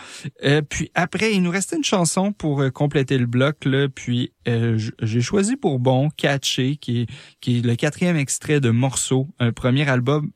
Euh, 0.44 0.62
puis 0.62 0.92
après, 0.96 1.34
il 1.34 1.42
nous 1.42 1.52
restait 1.52 1.78
une 1.78 1.84
chanson 1.84 2.32
pour 2.32 2.62
euh, 2.62 2.70
compléter 2.70 3.18
le 3.18 3.26
bloc. 3.26 3.66
Là, 3.66 3.88
puis 3.90 4.34
euh, 4.48 4.78
j'ai 5.02 5.22
choisi 5.22 5.56
pour 5.56 5.80
bon 5.80 6.10
Catché, 6.10 6.76
qui 6.78 7.02
est, 7.02 7.10
qui 7.42 7.60
est 7.60 7.66
le 7.66 7.76
quatrième 7.76 8.18
extrait 8.18 8.60
de 8.60 8.70
Morceau, 8.70 9.30
un 9.40 9.52
premier 9.52 9.88
album 9.90 10.32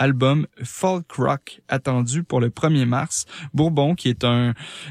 album 0.00 0.46
folk 0.64 1.12
rock 1.12 1.60
attendu 1.68 2.24
pour 2.24 2.40
le 2.40 2.48
1er 2.48 2.86
mars. 2.86 3.26
Bourbon, 3.54 3.94
qui 3.94 4.08
est 4.08 4.24
un, 4.24 4.48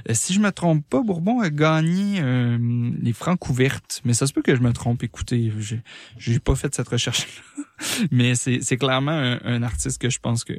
euh, 0.08 0.14
si 0.14 0.34
je 0.34 0.40
me 0.40 0.52
trompe 0.52 0.88
pas, 0.90 1.02
Bourbon 1.04 1.42
a 1.42 1.50
gagné 1.50 2.20
euh, 2.22 2.58
les 3.02 3.12
francs 3.14 3.38
couvertes, 3.40 4.02
mais 4.06 4.14
ça 4.14 4.28
se 4.28 4.34
peut 4.34 4.42
que 4.42 4.56
je 4.56 4.62
me 4.62 4.72
trompe. 4.72 5.04
Écoutez, 5.04 5.52
j'ai, 5.60 5.82
j'ai 6.18 6.40
pas 6.40 6.56
fait 6.56 6.74
cette 6.74 6.88
recherche, 6.88 7.28
mais 8.12 8.36
c'est, 8.36 8.60
c'est 8.62 8.78
clairement 8.78 9.12
un, 9.12 9.40
un 9.44 9.64
artiste 9.64 10.00
que 10.00 10.10
je 10.10 10.20
pense 10.20 10.44
que 10.46 10.54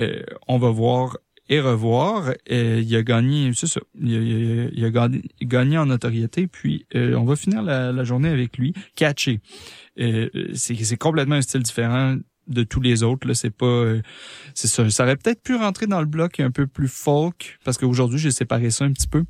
euh, 0.00 0.22
on 0.48 0.58
va 0.58 0.70
voir 0.70 1.18
et 1.48 1.60
revoir. 1.60 2.32
Euh, 2.50 2.80
il 2.82 2.96
a 2.96 3.02
gagné, 3.02 3.52
c'est 3.54 3.66
ça, 3.66 3.80
il 4.00 4.14
a- 4.16 4.70
il 4.72 4.84
a 4.84 4.90
gagné, 4.90 5.22
gagné 5.42 5.76
en 5.76 5.86
notoriété, 5.86 6.46
puis 6.46 6.86
euh, 6.94 7.14
on 7.14 7.24
va 7.24 7.36
finir 7.36 7.62
la, 7.62 7.92
la 7.92 8.04
journée 8.04 8.30
avec 8.30 8.56
lui, 8.56 8.72
Catché. 8.96 9.40
Euh, 10.00 10.30
c'est, 10.54 10.74
c'est 10.82 10.96
complètement 10.96 11.34
un 11.34 11.42
style 11.42 11.62
différent 11.62 12.16
de 12.48 12.62
tous 12.62 12.80
les 12.80 13.02
autres 13.02 13.26
là 13.26 13.34
c'est 13.34 13.50
pas 13.50 13.66
euh, 13.66 14.02
c'est 14.54 14.68
ça 14.68 14.88
ça 14.90 15.04
aurait 15.04 15.16
peut-être 15.16 15.42
pu 15.42 15.54
rentrer 15.54 15.86
dans 15.86 16.00
le 16.00 16.06
bloc 16.06 16.40
un 16.40 16.50
peu 16.50 16.66
plus 16.66 16.88
folk 16.88 17.58
parce 17.64 17.78
qu'aujourd'hui 17.78 18.18
j'ai 18.18 18.30
séparé 18.30 18.70
ça 18.70 18.84
un 18.84 18.92
petit 18.92 19.08
peu 19.08 19.24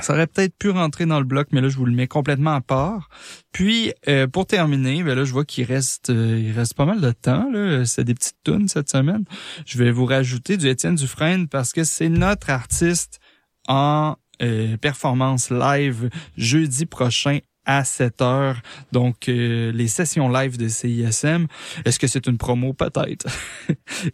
ça 0.00 0.12
aurait 0.12 0.26
peut-être 0.26 0.56
pu 0.56 0.70
rentrer 0.70 1.06
dans 1.06 1.18
le 1.18 1.24
bloc, 1.24 1.48
mais 1.52 1.60
là, 1.60 1.68
je 1.68 1.76
vous 1.76 1.84
le 1.84 1.92
mets 1.92 2.06
complètement 2.06 2.54
à 2.54 2.60
part. 2.60 3.08
Puis, 3.52 3.92
euh, 4.06 4.26
pour 4.26 4.46
terminer, 4.46 5.02
ben 5.02 5.16
là, 5.16 5.24
je 5.24 5.32
vois 5.32 5.44
qu'il 5.44 5.64
reste, 5.64 6.10
euh, 6.10 6.40
il 6.40 6.52
reste 6.52 6.74
pas 6.74 6.84
mal 6.84 7.00
de 7.00 7.10
temps. 7.10 7.50
Là. 7.50 7.84
C'est 7.84 8.04
des 8.04 8.14
petites 8.14 8.36
tunes 8.44 8.68
cette 8.68 8.90
semaine. 8.90 9.24
Je 9.66 9.78
vais 9.78 9.90
vous 9.90 10.06
rajouter 10.06 10.56
du 10.56 10.68
Étienne 10.68 10.94
Dufresne 10.94 11.48
parce 11.48 11.72
que 11.72 11.84
c'est 11.84 12.08
notre 12.08 12.50
artiste 12.50 13.18
en 13.66 14.16
euh, 14.40 14.76
performance 14.76 15.50
live 15.50 16.10
jeudi 16.36 16.86
prochain 16.86 17.40
à 17.68 17.84
7 17.84 18.22
heures. 18.22 18.60
Donc, 18.90 19.28
euh, 19.28 19.70
les 19.70 19.86
sessions 19.86 20.28
live 20.28 20.56
de 20.56 20.66
CISM. 20.66 21.46
Est-ce 21.84 22.00
que 22.00 22.08
c'est 22.08 22.26
une 22.26 22.38
promo? 22.38 22.72
Peut-être. 22.72 23.28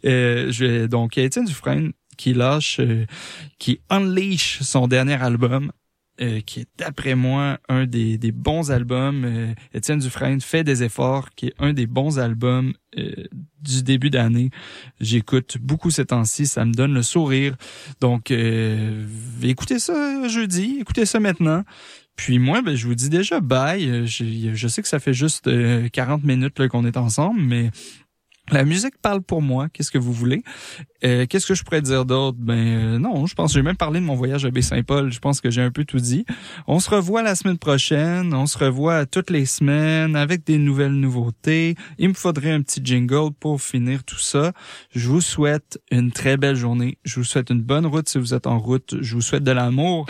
Euh, 0.03 0.51
je 0.51 0.65
vais, 0.65 0.87
donc, 0.87 1.17
Étienne 1.17 1.45
Dufresne 1.45 1.93
qui 2.17 2.33
lâche, 2.33 2.79
euh, 2.79 3.05
qui 3.59 3.79
unleash 3.89 4.61
son 4.61 4.87
dernier 4.87 5.21
album, 5.21 5.71
euh, 6.21 6.39
qui 6.39 6.61
est 6.61 6.67
d'après 6.77 7.13
moi 7.13 7.59
un 7.67 7.85
des, 7.85 8.17
des 8.17 8.31
bons 8.31 8.71
albums. 8.71 9.25
Euh, 9.25 9.53
Étienne 9.73 9.99
Dufresne 9.99 10.39
fait 10.39 10.63
des 10.63 10.81
efforts, 10.81 11.31
qui 11.35 11.47
est 11.47 11.53
un 11.59 11.73
des 11.73 11.87
bons 11.87 12.19
albums 12.19 12.73
euh, 12.97 13.25
du 13.61 13.83
début 13.83 14.09
d'année. 14.09 14.49
J'écoute 15.01 15.57
beaucoup 15.59 15.91
ces 15.91 16.05
temps-ci, 16.05 16.45
ça 16.45 16.63
me 16.63 16.71
donne 16.71 16.93
le 16.93 17.03
sourire. 17.03 17.57
Donc, 17.99 18.31
écoutez 19.43 19.77
ça 19.79 20.25
jeudi, 20.29 20.77
écoutez 20.79 21.05
ça 21.05 21.19
maintenant. 21.19 21.65
Puis 22.15 22.39
moi, 22.39 22.61
ben, 22.61 22.75
je 22.75 22.87
vous 22.87 22.95
dis 22.95 23.09
déjà 23.09 23.39
bye. 23.41 23.89
Euh, 23.89 24.05
Je, 24.05 24.67
sais 24.67 24.81
que 24.81 24.87
ça 24.87 24.99
fait 24.99 25.13
juste 25.13 25.47
euh, 25.47 25.89
40 25.89 26.23
minutes 26.23 26.59
là, 26.59 26.67
qu'on 26.67 26.85
est 26.85 26.97
ensemble, 26.97 27.41
mais 27.41 27.71
la 28.51 28.63
musique 28.63 28.97
parle 29.01 29.21
pour 29.21 29.41
moi. 29.41 29.69
Qu'est-ce 29.69 29.89
que 29.89 29.97
vous 29.97 30.13
voulez? 30.13 30.43
Euh, 31.03 31.25
Qu'est-ce 31.27 31.47
que 31.47 31.55
je 31.55 31.63
pourrais 31.63 31.81
dire 31.81 32.05
d'autre? 32.05 32.37
Ben 32.39 32.53
euh, 32.53 32.99
non, 32.99 33.25
je 33.25 33.33
pense 33.33 33.51
que 33.51 33.59
j'ai 33.59 33.63
même 33.63 33.75
parlé 33.75 33.99
de 33.99 34.05
mon 34.05 34.13
voyage 34.13 34.45
à 34.45 34.51
Baie-Saint-Paul. 34.51 35.11
Je 35.11 35.19
pense 35.19 35.41
que 35.41 35.49
j'ai 35.49 35.63
un 35.63 35.71
peu 35.71 35.83
tout 35.83 35.97
dit. 35.97 36.25
On 36.67 36.79
se 36.79 36.89
revoit 36.91 37.23
la 37.23 37.33
semaine 37.33 37.57
prochaine. 37.57 38.35
On 38.35 38.45
se 38.45 38.57
revoit 38.59 39.07
toutes 39.07 39.31
les 39.31 39.47
semaines 39.47 40.15
avec 40.15 40.45
des 40.45 40.59
nouvelles 40.59 40.93
nouveautés. 40.93 41.75
Il 41.97 42.09
me 42.09 42.13
faudrait 42.13 42.51
un 42.51 42.61
petit 42.61 42.81
jingle 42.83 43.31
pour 43.39 43.61
finir 43.61 44.03
tout 44.03 44.19
ça. 44.19 44.53
Je 44.93 45.09
vous 45.09 45.21
souhaite 45.21 45.81
une 45.89 46.11
très 46.11 46.37
belle 46.37 46.55
journée. 46.55 46.99
Je 47.03 47.15
vous 47.15 47.23
souhaite 47.23 47.49
une 47.49 47.61
bonne 47.61 47.87
route 47.87 48.07
si 48.07 48.19
vous 48.19 48.35
êtes 48.35 48.45
en 48.45 48.59
route. 48.59 48.95
Je 49.01 49.15
vous 49.15 49.21
souhaite 49.21 49.43
de 49.43 49.51
l'amour. 49.51 50.05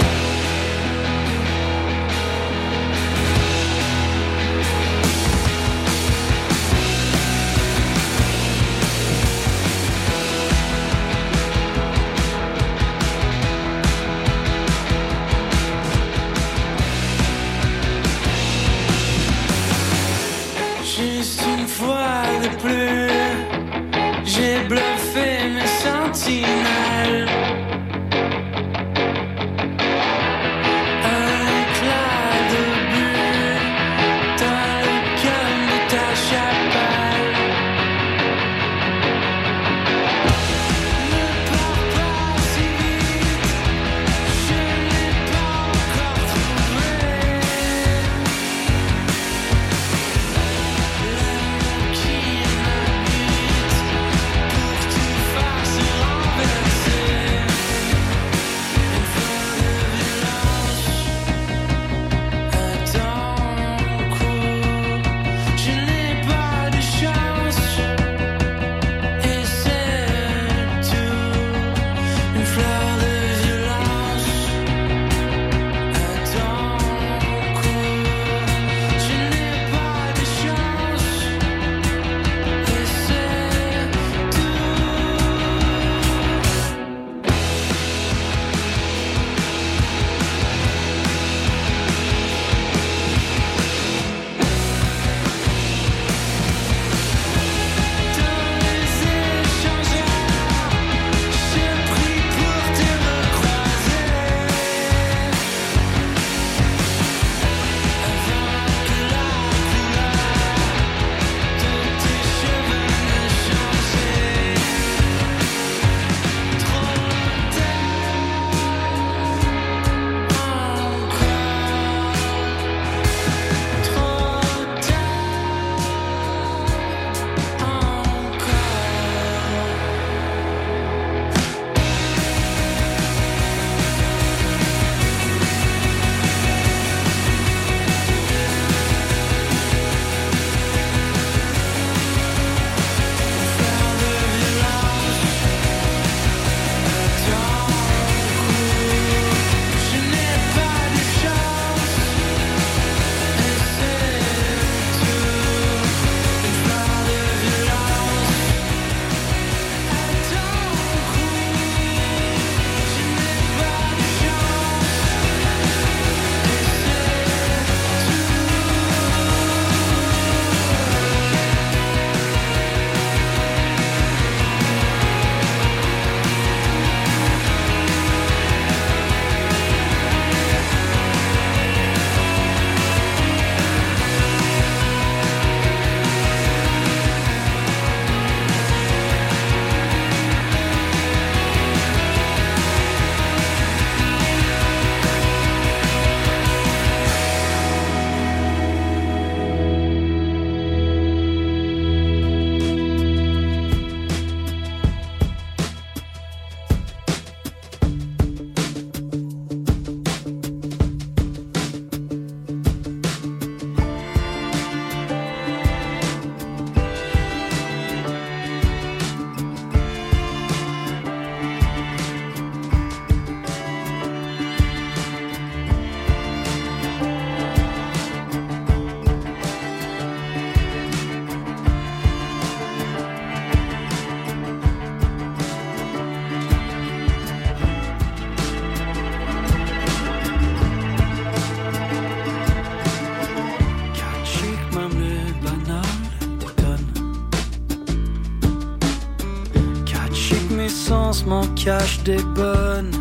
cache 251.65 252.03
des 252.03 252.21
bonnes. 252.35 252.91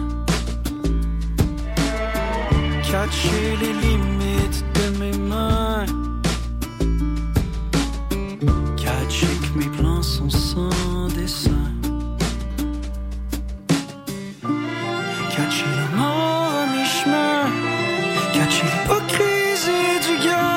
Cacher 2.90 3.56
les 3.60 3.74
limites 3.84 4.64
de 4.76 4.98
mes 4.98 5.18
mains. 5.18 5.84
Cacher 8.76 9.34
que 9.42 9.58
mes 9.58 9.70
plans 9.76 10.02
sont 10.02 10.30
sans 10.30 11.08
dessin. 11.14 11.66
Cacher 15.36 15.70
l'amour 15.76 16.48
à 16.62 16.66
mi-chemin. 16.72 17.40
Cacher 18.32 18.64
l'hypocrisie 18.64 20.00
du 20.06 20.26
gars. 20.26 20.53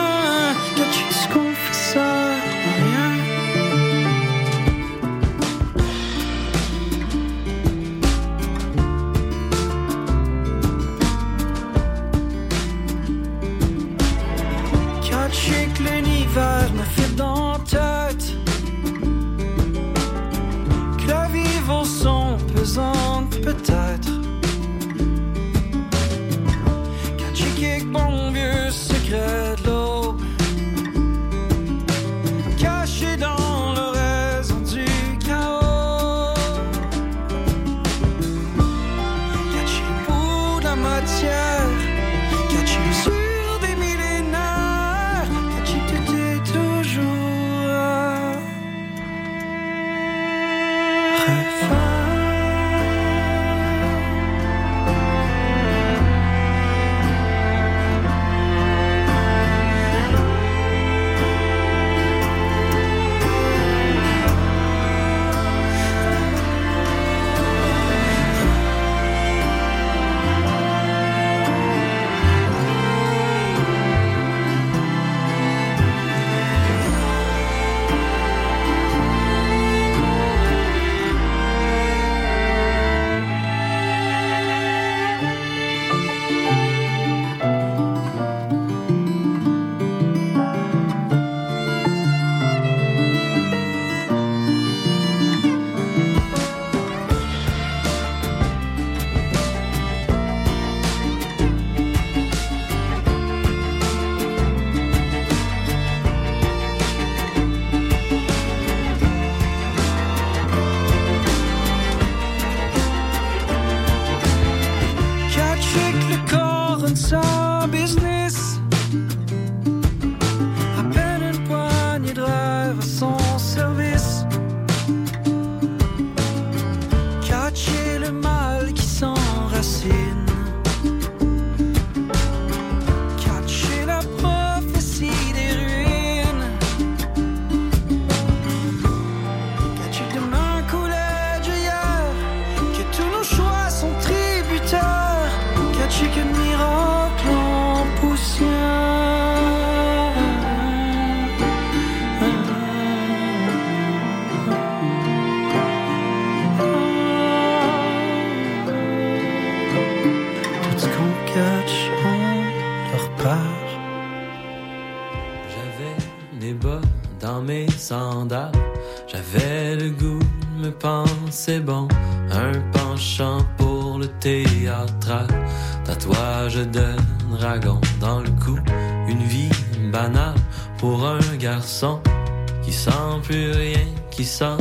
qui 184.18 184.26
ça 184.26 184.57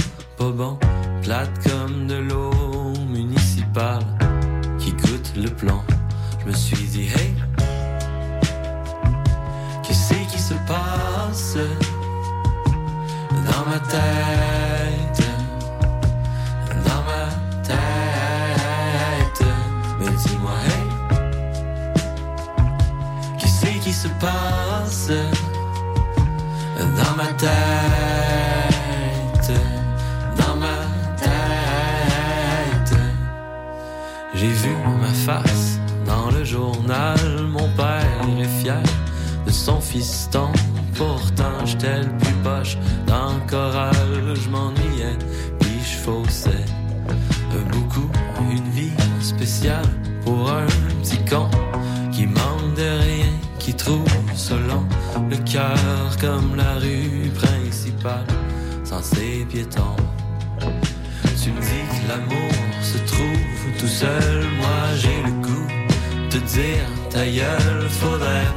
fiston. 39.97 40.53
Pourtant, 40.94 41.64
j'étais 41.64 42.01
le 42.03 42.12
plus 42.18 42.36
poche. 42.44 42.76
Dans 43.07 43.34
le 43.34 43.51
choral, 43.51 44.34
je 44.34 44.49
m'ennuyais, 44.49 45.16
puis 45.59 45.78
je 45.90 45.97
faussais. 46.05 46.64
Beaucoup, 47.72 48.11
une 48.51 48.70
vie 48.70 48.97
spéciale 49.20 49.88
pour 50.24 50.51
un 50.51 50.66
petit 51.01 51.18
con 51.30 51.49
qui 52.12 52.26
manque 52.26 52.74
de 52.76 52.88
rien, 53.07 53.32
qui 53.59 53.72
trouve 53.72 54.05
selon 54.34 54.84
le 55.30 55.36
cœur 55.38 56.16
comme 56.20 56.55
la 56.57 56.74
rue 56.74 57.30
principale, 57.34 58.26
sans 58.84 59.03
ses 59.03 59.47
piétons. 59.51 59.97
Tu 61.42 61.51
me 61.51 61.61
dis 61.61 61.84
que 61.92 62.09
l'amour 62.09 62.55
se 62.82 62.99
trouve 63.11 63.78
tout 63.78 63.92
seul, 64.03 64.44
moi 64.61 64.80
j'ai 65.01 65.22
le 65.22 65.32
goût 65.47 65.68
de 66.32 66.38
dire 66.38 66.86
ta 67.11 67.24
gueule, 67.24 67.88
faudrait 67.88 68.55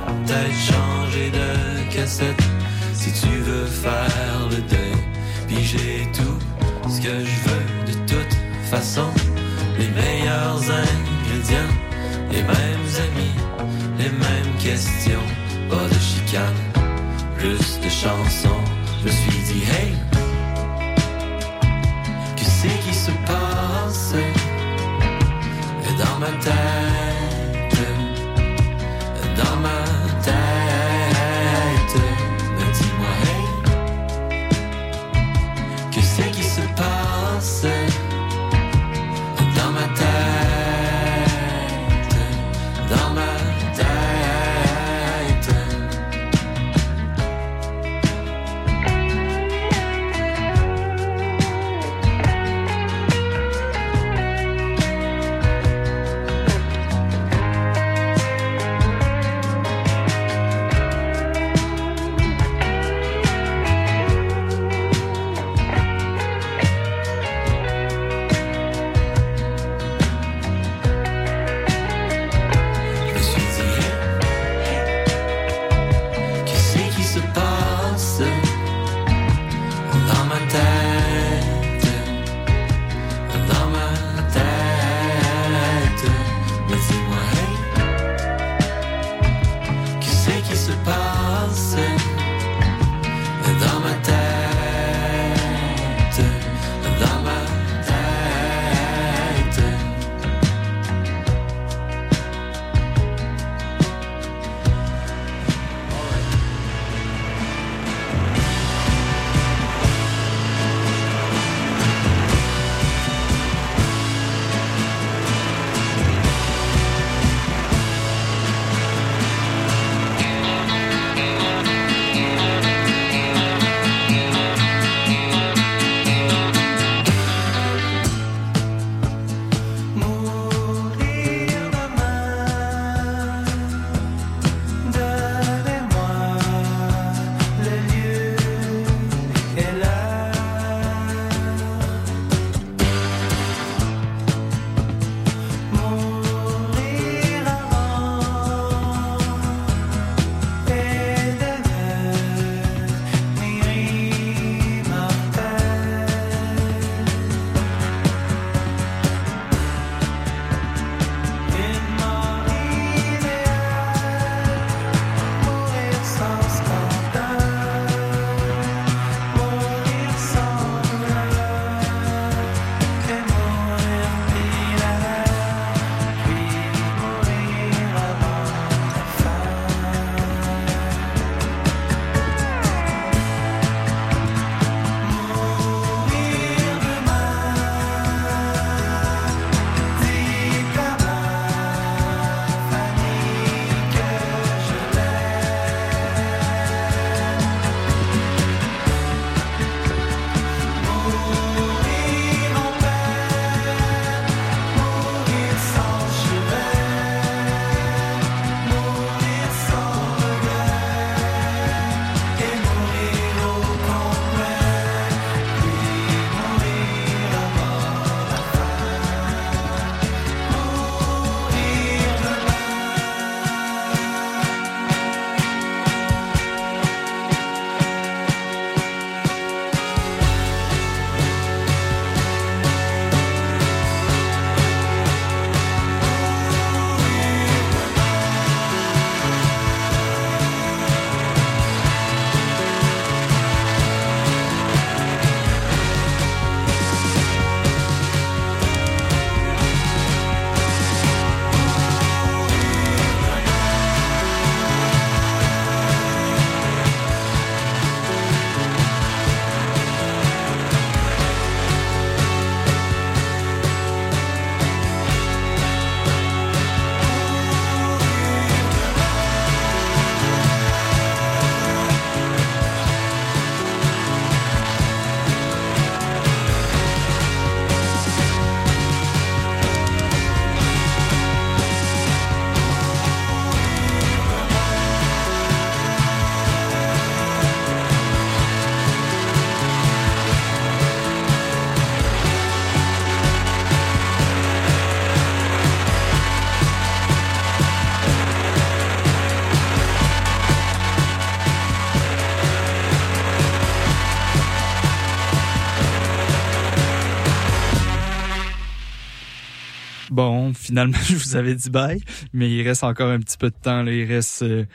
Bon, 310.09 310.53
finalement, 310.53 310.97
je 311.07 311.15
vous 311.15 311.35
avais 311.35 311.55
dit 311.55 311.69
bye, 311.69 312.01
mais 312.33 312.49
il 312.49 312.67
reste 312.67 312.83
encore 312.83 313.09
un 313.09 313.19
petit 313.19 313.37
peu 313.37 313.49
de 313.49 313.55
temps. 313.61 313.83
Là. 313.83 313.91
Il 313.91 314.05
reste, 314.05 314.41
euh, 314.41 314.65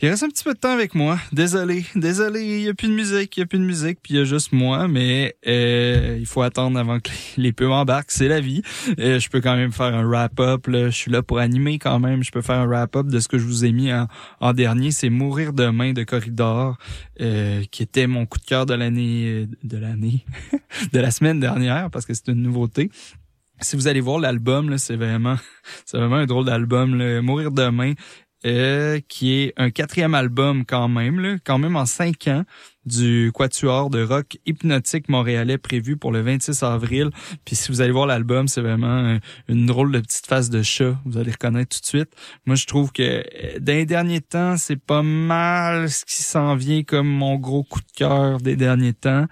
il 0.00 0.08
reste 0.08 0.22
un 0.22 0.28
petit 0.28 0.44
peu 0.44 0.54
de 0.54 0.58
temps 0.58 0.72
avec 0.72 0.94
moi. 0.94 1.18
Désolé, 1.32 1.84
désolé, 1.94 2.42
il 2.42 2.62
y 2.62 2.68
a 2.68 2.74
plus 2.74 2.88
de 2.88 2.94
musique, 2.94 3.36
il 3.36 3.40
y 3.40 3.42
a 3.42 3.46
plus 3.46 3.58
de 3.58 3.64
musique, 3.64 3.98
puis 4.02 4.14
il 4.14 4.16
y 4.18 4.20
a 4.20 4.24
juste 4.24 4.52
moi. 4.52 4.88
Mais 4.88 5.36
euh, 5.46 6.16
il 6.18 6.26
faut 6.26 6.42
attendre 6.42 6.78
avant 6.78 6.98
que 7.00 7.10
les, 7.36 7.44
les 7.44 7.52
pubs 7.52 7.70
embarquent. 7.70 8.10
C'est 8.10 8.28
la 8.28 8.40
vie. 8.40 8.62
Euh, 8.98 9.18
je 9.18 9.28
peux 9.28 9.40
quand 9.40 9.56
même 9.56 9.72
faire 9.72 9.94
un 9.94 10.04
wrap-up. 10.04 10.66
Je 10.68 10.90
suis 10.90 11.10
là 11.10 11.22
pour 11.22 11.38
animer 11.38 11.78
quand 11.78 12.00
même. 12.00 12.22
Je 12.22 12.30
peux 12.30 12.42
faire 12.42 12.58
un 12.58 12.66
wrap-up 12.66 13.06
de 13.06 13.20
ce 13.20 13.28
que 13.28 13.38
je 13.38 13.44
vous 13.44 13.64
ai 13.64 13.72
mis 13.72 13.92
en, 13.92 14.08
en 14.40 14.52
dernier. 14.52 14.90
C'est 14.90 15.10
Mourir 15.10 15.52
demain 15.52 15.92
de 15.92 16.02
Corridor, 16.04 16.78
euh, 17.20 17.62
qui 17.70 17.82
était 17.82 18.06
mon 18.06 18.26
coup 18.26 18.38
de 18.38 18.44
cœur 18.44 18.66
de 18.66 18.74
l'année, 18.74 19.46
de 19.62 19.76
l'année, 19.76 20.24
de 20.92 20.98
la 20.98 21.10
semaine 21.10 21.40
dernière, 21.40 21.90
parce 21.90 22.06
que 22.06 22.14
c'est 22.14 22.28
une 22.28 22.42
nouveauté 22.42 22.90
si 23.60 23.76
vous 23.76 23.88
allez 23.88 24.00
voir 24.00 24.18
l'album, 24.18 24.76
c'est 24.78 24.96
vraiment, 24.96 25.36
c'est 25.84 25.98
vraiment 25.98 26.16
un 26.16 26.26
drôle 26.26 26.46
d'album. 26.46 27.20
Mourir 27.20 27.50
demain, 27.50 27.94
euh, 28.44 28.98
qui 29.08 29.34
est 29.34 29.52
un 29.56 29.70
quatrième 29.70 30.14
album 30.14 30.64
quand 30.66 30.88
même, 30.88 31.38
quand 31.44 31.58
même 31.58 31.76
en 31.76 31.86
cinq 31.86 32.26
ans 32.26 32.42
du 32.84 33.30
quatuor 33.32 33.88
de 33.88 34.02
rock 34.02 34.36
hypnotique 34.46 35.08
montréalais 35.08 35.58
prévu 35.58 35.96
pour 35.96 36.10
le 36.10 36.22
26 36.22 36.64
avril. 36.64 37.10
Puis 37.44 37.54
si 37.54 37.70
vous 37.70 37.82
allez 37.82 37.92
voir 37.92 38.06
l'album, 38.06 38.48
c'est 38.48 38.60
vraiment 38.60 39.04
euh, 39.04 39.18
une 39.46 39.66
drôle 39.66 39.92
de 39.92 40.00
petite 40.00 40.26
face 40.26 40.50
de 40.50 40.60
chat. 40.62 40.98
Vous 41.04 41.18
allez 41.18 41.30
reconnaître 41.30 41.76
tout 41.76 41.82
de 41.82 41.86
suite. 41.86 42.10
Moi, 42.44 42.56
je 42.56 42.66
trouve 42.66 42.90
que 42.90 43.02
euh, 43.02 43.60
dans 43.60 43.74
les 43.74 43.86
derniers 43.86 44.20
temps, 44.20 44.56
c'est 44.56 44.80
pas 44.80 45.04
mal 45.04 45.88
ce 45.88 46.04
qui 46.04 46.20
s'en 46.20 46.56
vient 46.56 46.82
comme 46.82 47.06
mon 47.06 47.36
gros 47.36 47.62
coup 47.62 47.78
de 47.78 47.92
cœur 47.94 48.40
des 48.40 48.56
derniers 48.56 48.94
temps. 48.94 49.26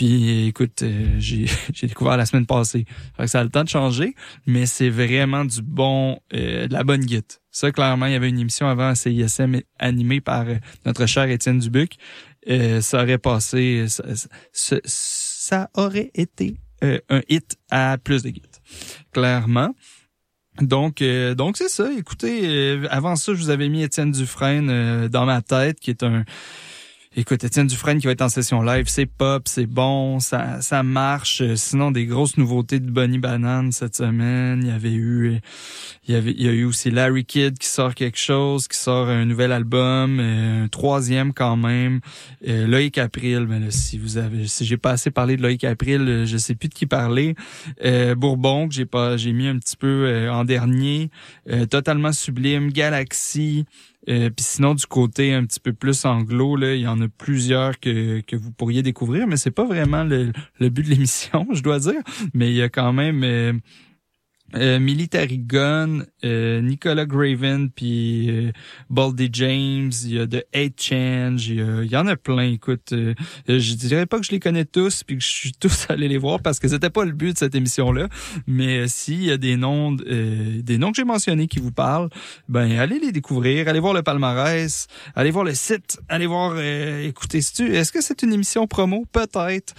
Puis 0.00 0.46
écoute, 0.46 0.80
euh, 0.80 1.16
j'ai 1.18 1.44
j'ai 1.74 1.86
découvert 1.86 2.16
la 2.16 2.24
semaine 2.24 2.46
passée. 2.46 2.86
Fait 3.18 3.24
que 3.24 3.28
ça 3.28 3.40
a 3.40 3.44
le 3.44 3.50
temps 3.50 3.64
de 3.64 3.68
changer, 3.68 4.14
mais 4.46 4.64
c'est 4.64 4.88
vraiment 4.88 5.44
du 5.44 5.60
bon, 5.60 6.18
euh, 6.32 6.66
de 6.66 6.72
la 6.72 6.84
bonne 6.84 7.04
guide. 7.04 7.26
Ça, 7.50 7.70
clairement, 7.70 8.06
il 8.06 8.12
y 8.12 8.14
avait 8.14 8.30
une 8.30 8.38
émission 8.38 8.66
avant 8.66 8.94
CISM 8.94 9.60
animée 9.78 10.22
par 10.22 10.48
euh, 10.48 10.54
notre 10.86 11.04
cher 11.04 11.24
Étienne 11.24 11.58
Dubuc. 11.58 11.96
Euh, 12.48 12.80
ça 12.80 13.02
aurait 13.02 13.18
passé, 13.18 13.84
ça, 13.88 14.02
ça- 14.52 14.80
ça 14.84 15.68
aurait 15.74 16.10
été 16.14 16.56
euh, 16.82 16.98
un 17.10 17.20
hit 17.28 17.58
à 17.70 17.98
plus 18.02 18.22
de 18.22 18.30
guides. 18.30 18.46
Clairement. 19.12 19.74
Donc, 20.62 21.02
euh, 21.02 21.34
donc 21.34 21.58
c'est 21.58 21.68
ça. 21.68 21.90
Écoutez, 21.92 22.40
euh, 22.46 22.86
avant 22.90 23.16
ça, 23.16 23.34
je 23.34 23.38
vous 23.38 23.50
avais 23.50 23.68
mis 23.68 23.82
Étienne 23.82 24.12
Dufresne 24.12 24.70
euh, 24.70 25.08
dans 25.10 25.26
ma 25.26 25.42
tête, 25.42 25.78
qui 25.78 25.90
est 25.90 26.02
un 26.02 26.24
Écoute, 27.16 27.42
Étienne 27.42 27.66
Dufresne 27.66 27.98
qui 27.98 28.06
va 28.06 28.12
être 28.12 28.22
en 28.22 28.28
session 28.28 28.62
live, 28.62 28.84
c'est 28.86 29.04
pop, 29.04 29.42
c'est 29.48 29.66
bon, 29.66 30.20
ça, 30.20 30.60
ça 30.60 30.84
marche. 30.84 31.40
Euh, 31.40 31.56
Sinon, 31.56 31.90
des 31.90 32.06
grosses 32.06 32.36
nouveautés 32.36 32.78
de 32.78 32.88
Bonnie 32.88 33.18
Banane 33.18 33.72
cette 33.72 33.96
semaine. 33.96 34.60
Il 34.62 34.68
y 34.68 34.70
avait 34.70 34.92
eu, 34.92 35.32
euh, 35.32 35.38
il 36.06 36.14
y 36.14 36.16
avait, 36.16 36.30
il 36.30 36.40
y 36.40 36.48
a 36.48 36.52
eu 36.52 36.62
aussi 36.62 36.92
Larry 36.92 37.24
Kidd 37.24 37.58
qui 37.58 37.66
sort 37.66 37.96
quelque 37.96 38.16
chose, 38.16 38.68
qui 38.68 38.78
sort 38.78 39.08
un 39.08 39.24
nouvel 39.24 39.50
album, 39.50 40.20
euh, 40.20 40.66
un 40.66 40.68
troisième 40.68 41.32
quand 41.32 41.56
même. 41.56 41.98
Loïc 42.46 42.96
April, 42.96 43.44
mais 43.48 43.58
là, 43.58 43.72
si 43.72 43.98
vous 43.98 44.16
avez, 44.16 44.46
si 44.46 44.64
j'ai 44.64 44.76
pas 44.76 44.92
assez 44.92 45.10
parlé 45.10 45.36
de 45.36 45.42
Loïc 45.42 45.64
April, 45.64 46.26
je 46.26 46.36
sais 46.36 46.54
plus 46.54 46.68
de 46.68 46.74
qui 46.74 46.86
parler. 46.86 47.34
Euh, 47.84 48.14
Bourbon 48.14 48.68
que 48.68 48.74
j'ai 48.74 48.86
pas, 48.86 49.16
j'ai 49.16 49.32
mis 49.32 49.48
un 49.48 49.58
petit 49.58 49.76
peu 49.76 50.28
en 50.30 50.44
dernier. 50.44 51.10
Euh, 51.50 51.66
totalement 51.66 52.12
sublime, 52.12 52.70
Galaxy. 52.70 53.64
Euh, 54.08 54.30
Puis 54.30 54.44
sinon, 54.44 54.74
du 54.74 54.86
côté 54.86 55.34
un 55.34 55.44
petit 55.44 55.60
peu 55.60 55.72
plus 55.72 56.04
anglo, 56.04 56.56
là, 56.56 56.74
il 56.74 56.80
y 56.80 56.88
en 56.88 57.00
a 57.00 57.08
plusieurs 57.08 57.78
que, 57.78 58.20
que 58.20 58.36
vous 58.36 58.50
pourriez 58.50 58.82
découvrir, 58.82 59.26
mais 59.26 59.36
c'est 59.36 59.50
pas 59.50 59.64
vraiment 59.64 60.04
le, 60.04 60.32
le 60.58 60.68
but 60.70 60.84
de 60.84 60.90
l'émission, 60.90 61.46
je 61.52 61.62
dois 61.62 61.78
dire. 61.78 62.00
Mais 62.32 62.48
il 62.50 62.56
y 62.56 62.62
a 62.62 62.68
quand 62.68 62.92
même 62.92 63.60
euh, 64.54 64.78
Military 64.78 65.38
Gun, 65.38 66.00
euh, 66.24 66.60
Nicolas 66.60 67.06
Graven, 67.06 67.70
puis 67.70 68.30
euh, 68.30 68.52
Baldy 68.88 69.28
James, 69.32 69.92
il 70.04 70.14
y 70.14 70.18
a 70.18 70.26
The 70.26 70.44
Hate 70.54 70.80
Change, 70.80 71.48
il 71.48 71.84
y, 71.84 71.88
y 71.88 71.96
en 71.96 72.06
a 72.06 72.16
plein. 72.16 72.50
Écoute, 72.50 72.92
euh, 72.92 73.14
je 73.48 73.74
dirais 73.74 74.06
pas 74.06 74.18
que 74.18 74.26
je 74.26 74.30
les 74.30 74.40
connais 74.40 74.64
tous, 74.64 75.04
puis 75.04 75.16
que 75.16 75.22
je 75.22 75.28
suis 75.28 75.52
tous 75.60 75.86
allé 75.88 76.08
les 76.08 76.18
voir 76.18 76.40
parce 76.40 76.58
que 76.58 76.68
c'était 76.68 76.90
pas 76.90 77.04
le 77.04 77.12
but 77.12 77.32
de 77.34 77.38
cette 77.38 77.54
émission-là. 77.54 78.08
Mais 78.46 78.78
euh, 78.80 78.86
s'il 78.86 79.24
y 79.24 79.30
a 79.30 79.36
des 79.36 79.56
noms, 79.56 79.96
euh, 80.06 80.62
des 80.62 80.78
noms 80.78 80.90
que 80.90 80.96
j'ai 80.96 81.04
mentionnés 81.04 81.48
qui 81.48 81.58
vous 81.58 81.72
parlent, 81.72 82.10
ben 82.48 82.78
allez 82.78 82.98
les 82.98 83.12
découvrir, 83.12 83.68
allez 83.68 83.80
voir 83.80 83.94
le 83.94 84.02
palmarès, 84.02 84.86
allez 85.14 85.30
voir 85.30 85.44
le 85.44 85.54
site, 85.54 86.00
allez 86.08 86.26
voir, 86.26 86.60
écoutez, 86.60 87.38
est-ce 87.38 87.92
que 87.92 88.00
c'est 88.00 88.22
une 88.22 88.32
émission 88.32 88.66
promo? 88.66 89.04
Peut-être. 89.12 89.74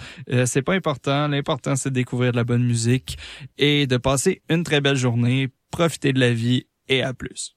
C'est 0.46 0.62
pas 0.62 0.74
important. 0.74 1.28
L'important 1.28 1.76
c'est 1.76 1.90
de 1.90 1.94
découvrir 1.94 2.32
de 2.32 2.36
la 2.36 2.44
bonne 2.44 2.64
musique 2.64 3.18
et 3.58 3.86
de 3.86 3.96
passer 3.96 4.42
une 4.48 4.61
très 4.62 4.80
belle 4.80 4.96
journée, 4.96 5.48
profiter 5.70 6.12
de 6.12 6.20
la 6.20 6.32
vie 6.32 6.66
et 6.88 7.02
à 7.02 7.14
plus. 7.14 7.56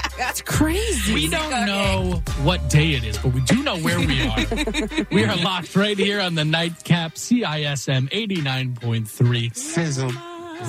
That's 0.17 0.41
crazy. 0.41 1.13
We 1.13 1.27
don't 1.29 1.65
know 1.65 2.21
what 2.43 2.69
day 2.69 2.91
it 2.91 3.03
is, 3.03 3.17
but 3.17 3.33
we 3.33 3.41
do 3.41 3.63
know 3.63 3.77
where 3.79 3.99
we 3.99 4.21
are. 4.21 5.05
we 5.11 5.25
are 5.25 5.35
locked 5.37 5.75
right 5.75 5.97
here 5.97 6.19
on 6.19 6.35
the 6.35 6.45
nightcap 6.45 7.15
CISM 7.15 8.09
89.3. 8.09 9.55
Sizzle. 9.55 10.11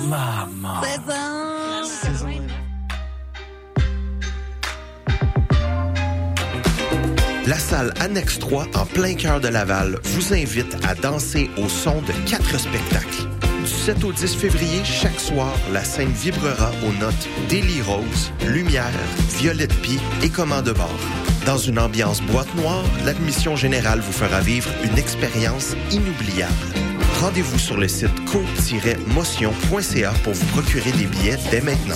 Mama. 0.07 0.81
La 7.45 7.59
salle 7.59 7.93
Annexe 7.99 8.39
3, 8.39 8.67
en 8.75 8.85
plein 8.85 9.15
cœur 9.15 9.41
de 9.41 9.49
Laval, 9.49 9.99
vous 10.03 10.33
invite 10.33 10.77
à 10.87 10.95
danser 10.95 11.49
au 11.57 11.67
son 11.67 12.01
de 12.01 12.13
quatre 12.27 12.57
spectacles. 12.57 13.27
Du 13.63 13.69
7 13.69 14.03
au 14.03 14.11
10 14.11 14.35
février, 14.35 14.83
chaque 14.83 15.17
soir, 15.17 15.53
la 15.71 15.85
scène 15.85 16.11
vibrera 16.11 16.71
aux 16.85 16.91
notes 16.99 17.29
Daily 17.47 17.81
Rose, 17.81 18.31
Lumière, 18.45 18.91
Violette 19.37 19.73
Pie 19.81 19.99
et 20.21 20.27
Commande 20.27 20.65
de 20.65 20.73
bord. 20.73 20.99
Dans 21.45 21.57
une 21.57 21.79
ambiance 21.79 22.21
boîte 22.21 22.53
noire, 22.55 22.83
l'admission 23.05 23.55
générale 23.55 24.01
vous 24.01 24.11
fera 24.11 24.41
vivre 24.41 24.69
une 24.83 24.97
expérience 24.97 25.77
inoubliable. 25.91 26.53
Rendez-vous 27.21 27.57
sur 27.57 27.77
le 27.77 27.87
site 27.87 28.25
co-motion.ca 28.25 30.11
pour 30.25 30.33
vous 30.33 30.45
procurer 30.47 30.91
des 30.91 31.05
billets 31.05 31.39
dès 31.49 31.61
maintenant. 31.61 31.95